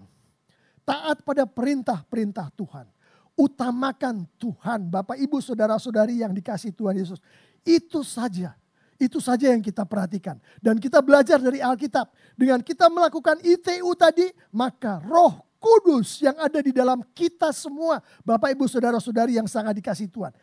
Taat 0.85 1.25
pada 1.25 1.49
perintah-perintah 1.49 2.53
Tuhan. 2.53 2.85
Utamakan 3.37 4.25
Tuhan, 4.37 4.89
Bapak 4.89 5.17
Ibu 5.17 5.41
Saudara-saudari 5.41 6.21
yang 6.21 6.33
dikasih 6.33 6.73
Tuhan 6.73 6.97
Yesus. 6.97 7.21
Itu 7.65 8.05
saja 8.05 8.53
itu 8.97 9.21
saja 9.21 9.53
yang 9.53 9.61
kita 9.61 9.85
perhatikan. 9.85 10.41
Dan 10.57 10.81
kita 10.81 11.01
belajar 11.05 11.37
dari 11.37 11.61
Alkitab. 11.61 12.09
Dengan 12.33 12.61
kita 12.65 12.89
melakukan 12.89 13.37
ITU 13.45 13.93
tadi, 13.93 14.29
maka 14.53 15.01
roh 15.05 15.45
kudus 15.57 16.21
yang 16.21 16.37
ada 16.37 16.61
di 16.61 16.73
dalam 16.73 17.01
kita 17.13 17.53
semua. 17.53 18.01
Bapak 18.25 18.53
ibu 18.53 18.65
saudara-saudari 18.65 19.37
yang 19.37 19.45
sangat 19.45 19.77
dikasih 19.77 20.09
Tuhan. 20.09 20.33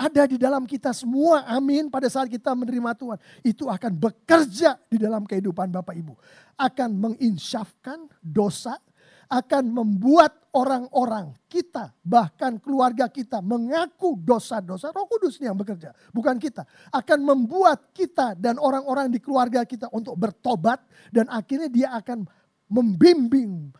Ada 0.00 0.24
di 0.24 0.40
dalam 0.40 0.64
kita 0.64 0.96
semua, 0.96 1.44
amin. 1.44 1.92
Pada 1.92 2.08
saat 2.08 2.32
kita 2.32 2.56
menerima 2.56 2.96
Tuhan. 2.96 3.18
Itu 3.44 3.68
akan 3.68 3.92
bekerja 3.92 4.80
di 4.88 4.96
dalam 4.96 5.28
kehidupan 5.28 5.68
Bapak 5.68 5.92
Ibu. 5.92 6.16
Akan 6.56 6.96
menginsyafkan 6.96 8.08
dosa, 8.24 8.80
akan 9.28 9.68
membuat 9.68 10.39
orang-orang 10.50 11.30
kita, 11.46 11.94
bahkan 12.02 12.58
keluarga 12.58 13.06
kita 13.06 13.38
mengaku 13.38 14.18
dosa-dosa. 14.18 14.90
Roh 14.90 15.06
Kudus 15.06 15.38
yang 15.38 15.54
bekerja, 15.54 15.94
bukan 16.10 16.36
kita. 16.38 16.66
Akan 16.90 17.22
membuat 17.22 17.94
kita 17.94 18.34
dan 18.34 18.58
orang-orang 18.58 19.10
di 19.10 19.22
keluarga 19.22 19.62
kita 19.62 19.86
untuk 19.94 20.18
bertobat 20.18 20.82
dan 21.14 21.30
akhirnya 21.30 21.70
dia 21.70 21.88
akan 21.94 22.26
membimbing, 22.70 23.70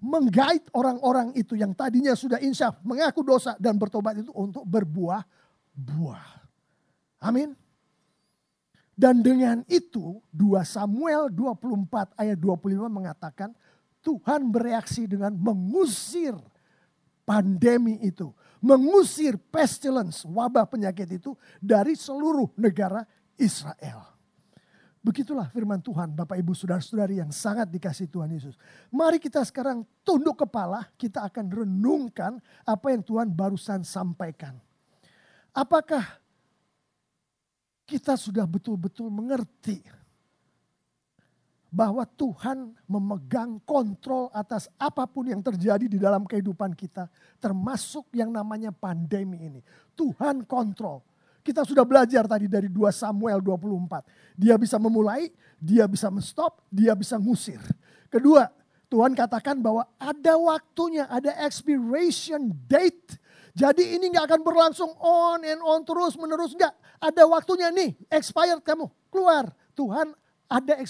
menggait 0.00 0.64
orang-orang 0.72 1.32
itu 1.36 1.56
yang 1.56 1.72
tadinya 1.76 2.16
sudah 2.16 2.40
insyaf, 2.40 2.80
mengaku 2.84 3.20
dosa 3.24 3.56
dan 3.60 3.76
bertobat 3.76 4.20
itu 4.20 4.32
untuk 4.32 4.64
berbuah-buah. 4.64 6.28
Amin. 7.24 7.52
Dan 8.98 9.22
dengan 9.22 9.62
itu 9.70 10.18
2 10.34 10.58
Samuel 10.66 11.30
24 11.30 12.18
ayat 12.18 12.34
25 12.34 12.90
mengatakan 12.90 13.54
Tuhan 14.02 14.48
bereaksi 14.48 15.04
dengan 15.10 15.34
mengusir 15.34 16.34
pandemi 17.28 18.00
itu. 18.00 18.32
Mengusir 18.58 19.38
pestilence, 19.38 20.26
wabah 20.26 20.66
penyakit 20.66 21.20
itu 21.20 21.36
dari 21.62 21.94
seluruh 21.94 22.50
negara 22.58 23.06
Israel. 23.38 24.18
Begitulah 24.98 25.46
firman 25.54 25.78
Tuhan 25.78 26.10
Bapak 26.10 26.34
Ibu 26.42 26.58
Saudara-saudari 26.58 27.22
yang 27.22 27.30
sangat 27.30 27.70
dikasih 27.70 28.10
Tuhan 28.10 28.34
Yesus. 28.34 28.58
Mari 28.90 29.22
kita 29.22 29.46
sekarang 29.46 29.86
tunduk 30.02 30.42
kepala, 30.42 30.90
kita 30.98 31.22
akan 31.22 31.46
renungkan 31.48 32.42
apa 32.66 32.86
yang 32.90 33.06
Tuhan 33.06 33.30
barusan 33.30 33.86
sampaikan. 33.86 34.58
Apakah 35.54 36.02
kita 37.86 38.18
sudah 38.18 38.44
betul-betul 38.44 39.08
mengerti 39.08 39.80
bahwa 41.68 42.00
Tuhan 42.08 42.72
memegang 42.88 43.60
kontrol 43.60 44.32
atas 44.32 44.72
apa 44.80 45.04
pun 45.04 45.28
yang 45.28 45.44
terjadi 45.44 45.84
di 45.84 46.00
dalam 46.00 46.24
kehidupan 46.24 46.72
kita, 46.72 47.12
termasuk 47.36 48.08
yang 48.16 48.32
namanya 48.32 48.72
pandemi 48.72 49.44
ini. 49.44 49.60
Tuhan 49.92 50.48
kontrol. 50.48 51.04
Kita 51.44 51.64
sudah 51.64 51.84
belajar 51.84 52.28
tadi 52.28 52.44
dari 52.44 52.68
2 52.68 52.92
Samuel 52.92 53.40
24. 53.40 54.36
Dia 54.36 54.56
bisa 54.60 54.76
memulai, 54.76 55.32
dia 55.56 55.88
bisa 55.88 56.12
menstop, 56.12 56.60
dia 56.68 56.92
bisa 56.92 57.16
ngusir. 57.16 57.60
Kedua, 58.12 58.48
Tuhan 58.88 59.12
katakan 59.12 59.60
bahwa 59.60 59.84
ada 60.00 60.36
waktunya, 60.40 61.04
ada 61.08 61.32
expiration 61.44 62.52
date. 62.68 63.20
Jadi 63.52 63.96
ini 63.96 64.12
nggak 64.12 64.28
akan 64.28 64.40
berlangsung 64.44 64.92
on 65.00 65.44
and 65.44 65.60
on 65.60 65.84
terus 65.84 66.16
menerus 66.16 66.56
nggak. 66.56 66.72
Ada 67.00 67.28
waktunya 67.28 67.68
nih, 67.72 67.96
expired 68.08 68.64
kamu 68.64 68.88
keluar. 69.12 69.52
Tuhan 69.76 70.16
ada 70.48 70.80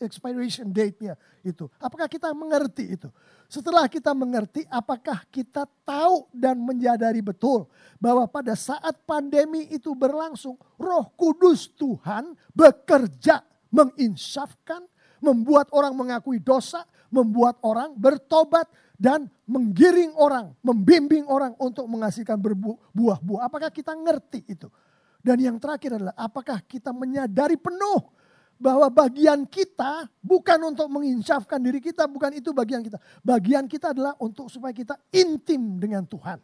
expiration 0.00 0.72
date-nya 0.72 1.20
itu. 1.44 1.68
Apakah 1.76 2.08
kita 2.08 2.32
mengerti 2.32 2.96
itu? 2.96 3.12
Setelah 3.46 3.86
kita 3.86 4.16
mengerti, 4.16 4.64
apakah 4.72 5.22
kita 5.28 5.68
tahu 5.84 6.26
dan 6.32 6.56
menyadari 6.58 7.20
betul 7.20 7.68
bahwa 8.00 8.24
pada 8.26 8.56
saat 8.56 8.96
pandemi 9.04 9.68
itu 9.68 9.92
berlangsung, 9.92 10.56
Roh 10.80 11.12
Kudus 11.14 11.68
Tuhan 11.76 12.34
bekerja 12.56 13.44
menginsafkan, 13.68 14.82
membuat 15.20 15.68
orang 15.76 15.92
mengakui 15.92 16.40
dosa, 16.40 16.88
membuat 17.12 17.60
orang 17.62 17.92
bertobat 17.94 18.66
dan 18.96 19.28
menggiring 19.44 20.16
orang, 20.16 20.56
membimbing 20.64 21.28
orang 21.28 21.52
untuk 21.60 21.84
menghasilkan 21.84 22.40
berbuah-buah. 22.40 23.44
Apakah 23.44 23.68
kita 23.68 23.92
ngerti 23.92 24.42
itu? 24.48 24.72
Dan 25.20 25.36
yang 25.38 25.60
terakhir 25.60 26.00
adalah 26.00 26.16
apakah 26.16 26.64
kita 26.64 26.96
menyadari 26.96 27.60
penuh 27.60 28.16
bahwa 28.56 28.88
bagian 28.88 29.44
kita 29.44 30.08
bukan 30.24 30.58
untuk 30.72 30.88
menginsafkan 30.88 31.60
diri 31.60 31.80
kita, 31.80 32.08
bukan 32.08 32.32
itu 32.36 32.50
bagian 32.56 32.80
kita. 32.80 32.96
Bagian 33.20 33.68
kita 33.68 33.92
adalah 33.92 34.16
untuk 34.16 34.48
supaya 34.48 34.72
kita 34.72 34.96
intim 35.12 35.76
dengan 35.76 36.04
Tuhan. 36.08 36.40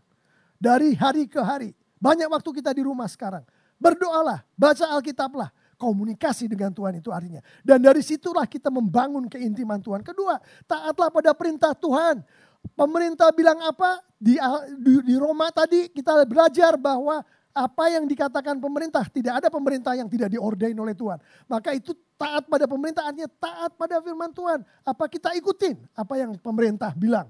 Dari 0.61 0.95
hari 0.95 1.27
ke 1.27 1.41
hari. 1.41 1.73
Banyak 1.99 2.29
waktu 2.29 2.51
kita 2.63 2.71
di 2.77 2.85
rumah 2.85 3.09
sekarang. 3.09 3.43
Berdoalah, 3.81 4.47
baca 4.55 4.85
Alkitablah. 4.95 5.51
Komunikasi 5.75 6.47
dengan 6.47 6.71
Tuhan 6.71 7.03
itu 7.03 7.11
artinya. 7.11 7.43
Dan 7.67 7.83
dari 7.83 8.07
situlah 8.07 8.47
kita 8.47 8.71
membangun 8.71 9.27
keintiman 9.27 9.83
Tuhan. 9.83 10.07
Kedua, 10.07 10.39
taatlah 10.63 11.11
pada 11.11 11.35
perintah 11.35 11.75
Tuhan. 11.75 12.23
Pemerintah 12.79 13.35
bilang 13.35 13.59
apa? 13.67 13.99
Di, 14.15 14.39
di, 14.79 15.19
Roma 15.19 15.51
tadi 15.51 15.91
kita 15.91 16.23
belajar 16.23 16.79
bahwa 16.79 17.27
apa 17.53 17.85
yang 17.93 18.09
dikatakan 18.09 18.57
pemerintah, 18.57 19.05
tidak 19.13 19.45
ada 19.45 19.49
pemerintah 19.53 19.93
yang 19.93 20.09
tidak 20.09 20.33
diordain 20.33 20.77
oleh 20.77 20.97
Tuhan. 20.97 21.21
Maka 21.45 21.77
itu 21.77 21.93
taat 22.17 22.49
pada 22.49 22.65
pemerintah 22.65 23.05
artinya 23.05 23.29
taat 23.29 23.77
pada 23.77 24.01
firman 24.01 24.33
Tuhan. 24.33 24.65
Apa 24.85 25.05
kita 25.07 25.37
ikutin 25.37 25.77
apa 25.93 26.17
yang 26.17 26.33
pemerintah 26.41 26.97
bilang. 26.97 27.29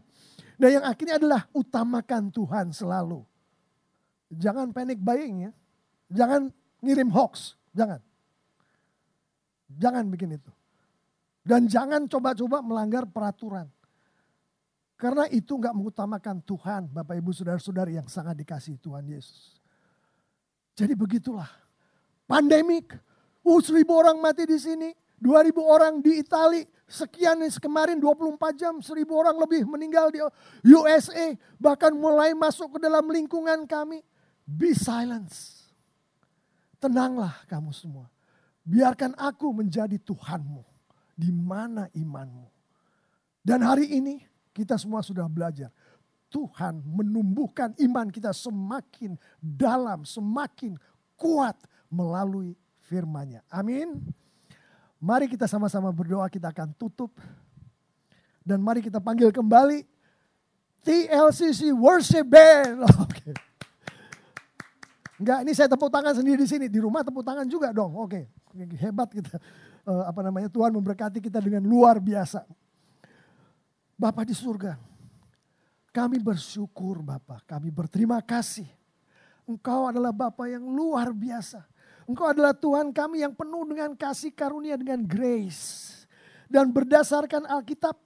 Nah 0.62 0.70
yang 0.70 0.86
akhirnya 0.86 1.18
adalah 1.18 1.42
utamakan 1.50 2.30
Tuhan 2.30 2.70
selalu. 2.70 3.26
Jangan 4.30 4.70
panic 4.70 5.02
buying 5.02 5.50
ya. 5.50 5.52
Jangan 6.14 6.54
ngirim 6.78 7.10
hoax. 7.10 7.58
Jangan. 7.74 7.98
Jangan 9.74 10.06
bikin 10.06 10.38
itu. 10.38 10.52
Dan 11.42 11.66
jangan 11.66 12.06
coba-coba 12.06 12.62
melanggar 12.62 13.02
peraturan. 13.10 13.66
Karena 14.94 15.26
itu 15.34 15.58
nggak 15.58 15.74
mengutamakan 15.74 16.38
Tuhan, 16.46 16.86
Bapak 16.94 17.18
Ibu 17.18 17.34
Saudara-saudari 17.34 17.98
yang 17.98 18.06
sangat 18.06 18.38
dikasih 18.38 18.78
Tuhan 18.78 19.02
Yesus. 19.02 19.61
Jadi 20.72 20.96
begitulah. 20.96 21.48
Pandemik, 22.24 22.96
uh, 23.44 23.60
seribu 23.60 23.92
orang 23.98 24.16
mati 24.18 24.48
di 24.48 24.56
sini, 24.56 24.88
dua 25.20 25.44
ribu 25.44 25.60
orang 25.60 26.00
di 26.00 26.24
Itali, 26.24 26.64
sekian 26.88 27.44
kemarin 27.60 28.00
24 28.00 28.56
jam, 28.56 28.74
seribu 28.80 29.16
orang 29.20 29.36
lebih 29.36 29.68
meninggal 29.68 30.08
di 30.08 30.18
USA, 30.72 31.36
bahkan 31.60 31.92
mulai 31.92 32.32
masuk 32.32 32.76
ke 32.76 32.78
dalam 32.80 33.04
lingkungan 33.08 33.68
kami. 33.68 34.00
Be 34.42 34.72
silence. 34.72 35.68
Tenanglah 36.82 37.46
kamu 37.46 37.70
semua. 37.70 38.10
Biarkan 38.66 39.14
aku 39.14 39.54
menjadi 39.54 39.98
Tuhanmu. 40.02 40.66
Di 41.12 41.30
mana 41.30 41.86
imanmu? 41.94 42.48
Dan 43.42 43.62
hari 43.62 43.90
ini 43.90 44.22
kita 44.50 44.74
semua 44.78 45.02
sudah 45.02 45.26
belajar. 45.30 45.70
Tuhan 46.32 46.80
menumbuhkan 46.80 47.76
iman 47.76 48.08
kita 48.08 48.32
semakin 48.32 49.20
dalam, 49.36 50.08
semakin 50.08 50.80
kuat 51.20 51.54
melalui 51.92 52.56
firman-Nya. 52.88 53.44
Amin. 53.52 54.00
Mari 54.96 55.28
kita 55.28 55.44
sama-sama 55.44 55.92
berdoa, 55.92 56.24
kita 56.32 56.48
akan 56.48 56.72
tutup. 56.72 57.12
Dan 58.42 58.64
mari 58.64 58.80
kita 58.80 58.98
panggil 58.98 59.28
kembali 59.30 59.84
TLCC 60.82 61.70
Worship 61.76 62.26
Band. 62.26 62.82
Oke. 63.06 63.36
Enggak, 65.22 65.38
ini 65.46 65.52
saya 65.54 65.70
tepuk 65.70 65.86
tangan 65.86 66.18
sendiri 66.18 66.42
di 66.42 66.50
sini. 66.50 66.66
Di 66.66 66.82
rumah 66.82 67.06
tepuk 67.06 67.22
tangan 67.22 67.46
juga 67.46 67.70
dong. 67.70 67.94
Oke, 67.94 68.26
hebat 68.82 69.06
kita. 69.14 69.38
Uh, 69.86 70.02
apa 70.06 70.18
namanya 70.26 70.50
Tuhan 70.50 70.74
memberkati 70.74 71.22
kita 71.22 71.38
dengan 71.38 71.62
luar 71.62 72.02
biasa. 72.02 72.42
Bapak 73.94 74.26
di 74.26 74.34
surga, 74.34 74.74
kami 75.92 76.16
bersyukur 76.18 77.04
Bapak, 77.04 77.44
kami 77.44 77.68
berterima 77.68 78.18
kasih. 78.24 78.66
Engkau 79.44 79.84
adalah 79.84 80.10
Bapak 80.10 80.48
yang 80.48 80.64
luar 80.64 81.12
biasa. 81.12 81.60
Engkau 82.08 82.32
adalah 82.32 82.56
Tuhan 82.56 82.90
kami 82.90 83.22
yang 83.22 83.36
penuh 83.36 83.62
dengan 83.68 83.92
kasih 83.92 84.32
karunia 84.32 84.80
dengan 84.80 85.04
grace. 85.04 85.92
Dan 86.48 86.72
berdasarkan 86.72 87.44
Alkitab, 87.44 87.96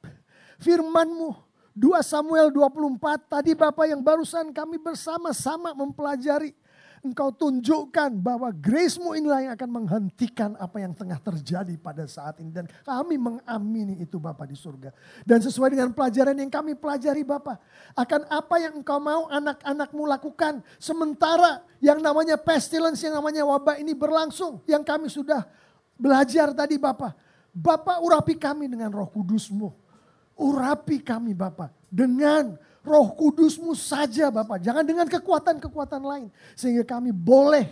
firmanmu 0.58 1.34
2 1.76 2.00
Samuel 2.02 2.50
24 2.50 3.30
tadi 3.30 3.52
Bapak 3.54 3.86
yang 3.86 4.02
barusan 4.02 4.50
kami 4.50 4.80
bersama-sama 4.82 5.76
mempelajari 5.76 6.56
engkau 7.10 7.30
tunjukkan 7.30 8.18
bahwa 8.18 8.50
grace-Mu 8.50 9.14
inilah 9.14 9.46
yang 9.46 9.54
akan 9.54 9.70
menghentikan 9.70 10.58
apa 10.58 10.82
yang 10.82 10.92
tengah 10.92 11.18
terjadi 11.22 11.74
pada 11.78 12.04
saat 12.10 12.38
ini. 12.42 12.50
Dan 12.50 12.66
kami 12.82 13.16
mengamini 13.16 14.02
itu 14.02 14.18
Bapak 14.18 14.50
di 14.50 14.58
surga. 14.58 14.90
Dan 15.22 15.38
sesuai 15.42 15.74
dengan 15.74 15.94
pelajaran 15.94 16.34
yang 16.34 16.50
kami 16.50 16.74
pelajari 16.74 17.22
Bapak. 17.22 17.62
Akan 17.94 18.26
apa 18.26 18.58
yang 18.58 18.82
engkau 18.82 18.98
mau 18.98 19.30
anak-anakmu 19.30 20.02
lakukan. 20.06 20.60
Sementara 20.82 21.62
yang 21.78 22.02
namanya 22.02 22.34
pestilence, 22.34 23.00
yang 23.06 23.14
namanya 23.14 23.46
wabah 23.46 23.78
ini 23.78 23.94
berlangsung. 23.94 24.62
Yang 24.66 24.82
kami 24.84 25.06
sudah 25.06 25.46
belajar 25.96 26.52
tadi 26.52 26.76
Bapak. 26.76 27.14
Bapak 27.56 28.04
urapi 28.04 28.36
kami 28.36 28.68
dengan 28.68 28.92
roh 28.92 29.08
kudusmu. 29.08 29.72
Urapi 30.36 31.00
kami 31.00 31.32
Bapak 31.32 31.72
dengan 31.88 32.60
roh 32.86 33.10
kudusmu 33.18 33.74
saja 33.74 34.30
Bapak. 34.30 34.62
Jangan 34.62 34.86
dengan 34.86 35.10
kekuatan-kekuatan 35.10 36.02
lain. 36.06 36.28
Sehingga 36.54 36.86
kami 36.86 37.10
boleh 37.10 37.66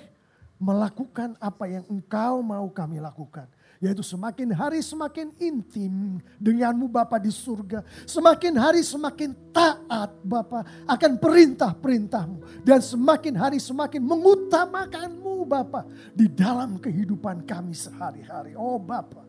melakukan 0.59 1.39
apa 1.39 1.71
yang 1.71 1.87
engkau 1.87 2.43
mau 2.43 2.67
kami 2.75 2.99
lakukan. 2.99 3.47
Yaitu 3.79 4.01
semakin 4.01 4.49
hari 4.55 4.81
semakin 4.81 5.31
intim 5.39 6.19
denganmu 6.43 6.91
Bapak 6.91 7.23
di 7.23 7.31
surga. 7.31 7.87
Semakin 8.09 8.59
hari 8.59 8.83
semakin 8.83 9.31
taat 9.55 10.11
Bapak 10.27 10.89
akan 10.91 11.13
perintah-perintahmu. 11.23 12.67
Dan 12.67 12.83
semakin 12.83 13.35
hari 13.39 13.59
semakin 13.63 14.03
mengutamakanmu 14.03 15.47
Bapak 15.47 15.85
di 16.17 16.27
dalam 16.27 16.83
kehidupan 16.83 17.47
kami 17.47 17.77
sehari-hari. 17.77 18.57
Oh 18.57 18.81
Bapak, 18.81 19.27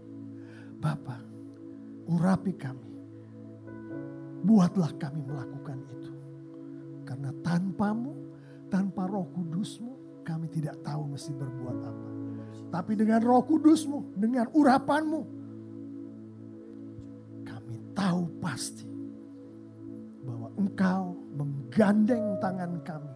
Bapak 0.79 1.21
urapi 2.05 2.53
kami 2.53 2.85
buatlah 4.45 4.93
kami 5.01 5.25
melakukan. 5.25 5.64
Karena 7.25 7.41
tanpamu, 7.41 8.13
tanpa 8.69 9.09
roh 9.09 9.25
kudusmu, 9.33 10.21
kami 10.21 10.45
tidak 10.45 10.77
tahu 10.85 11.09
mesti 11.09 11.33
berbuat 11.33 11.77
apa. 11.81 12.09
Tapi 12.69 12.93
dengan 12.93 13.17
roh 13.25 13.41
kudusmu, 13.41 14.13
dengan 14.13 14.45
urapanmu, 14.53 15.21
kami 17.49 17.75
tahu 17.97 18.29
pasti 18.37 18.85
bahwa 20.21 20.53
engkau 20.53 21.17
menggandeng 21.33 22.37
tangan 22.37 22.77
kami 22.85 23.13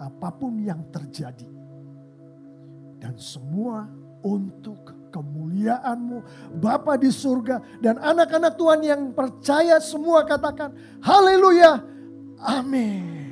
apa 0.00 0.28
pun 0.32 0.56
yang 0.56 0.80
terjadi. 0.88 1.52
Dan 2.96 3.20
semua 3.20 3.84
untuk 4.24 5.12
kemuliaanmu 5.12 6.24
Bapa 6.56 6.96
di 6.96 7.12
surga 7.12 7.84
dan 7.84 8.00
anak-anak 8.00 8.56
Tuhan 8.56 8.80
yang 8.80 9.02
percaya 9.12 9.76
semua 9.76 10.24
katakan 10.24 10.72
haleluya 11.04 11.84
amin 12.40 13.25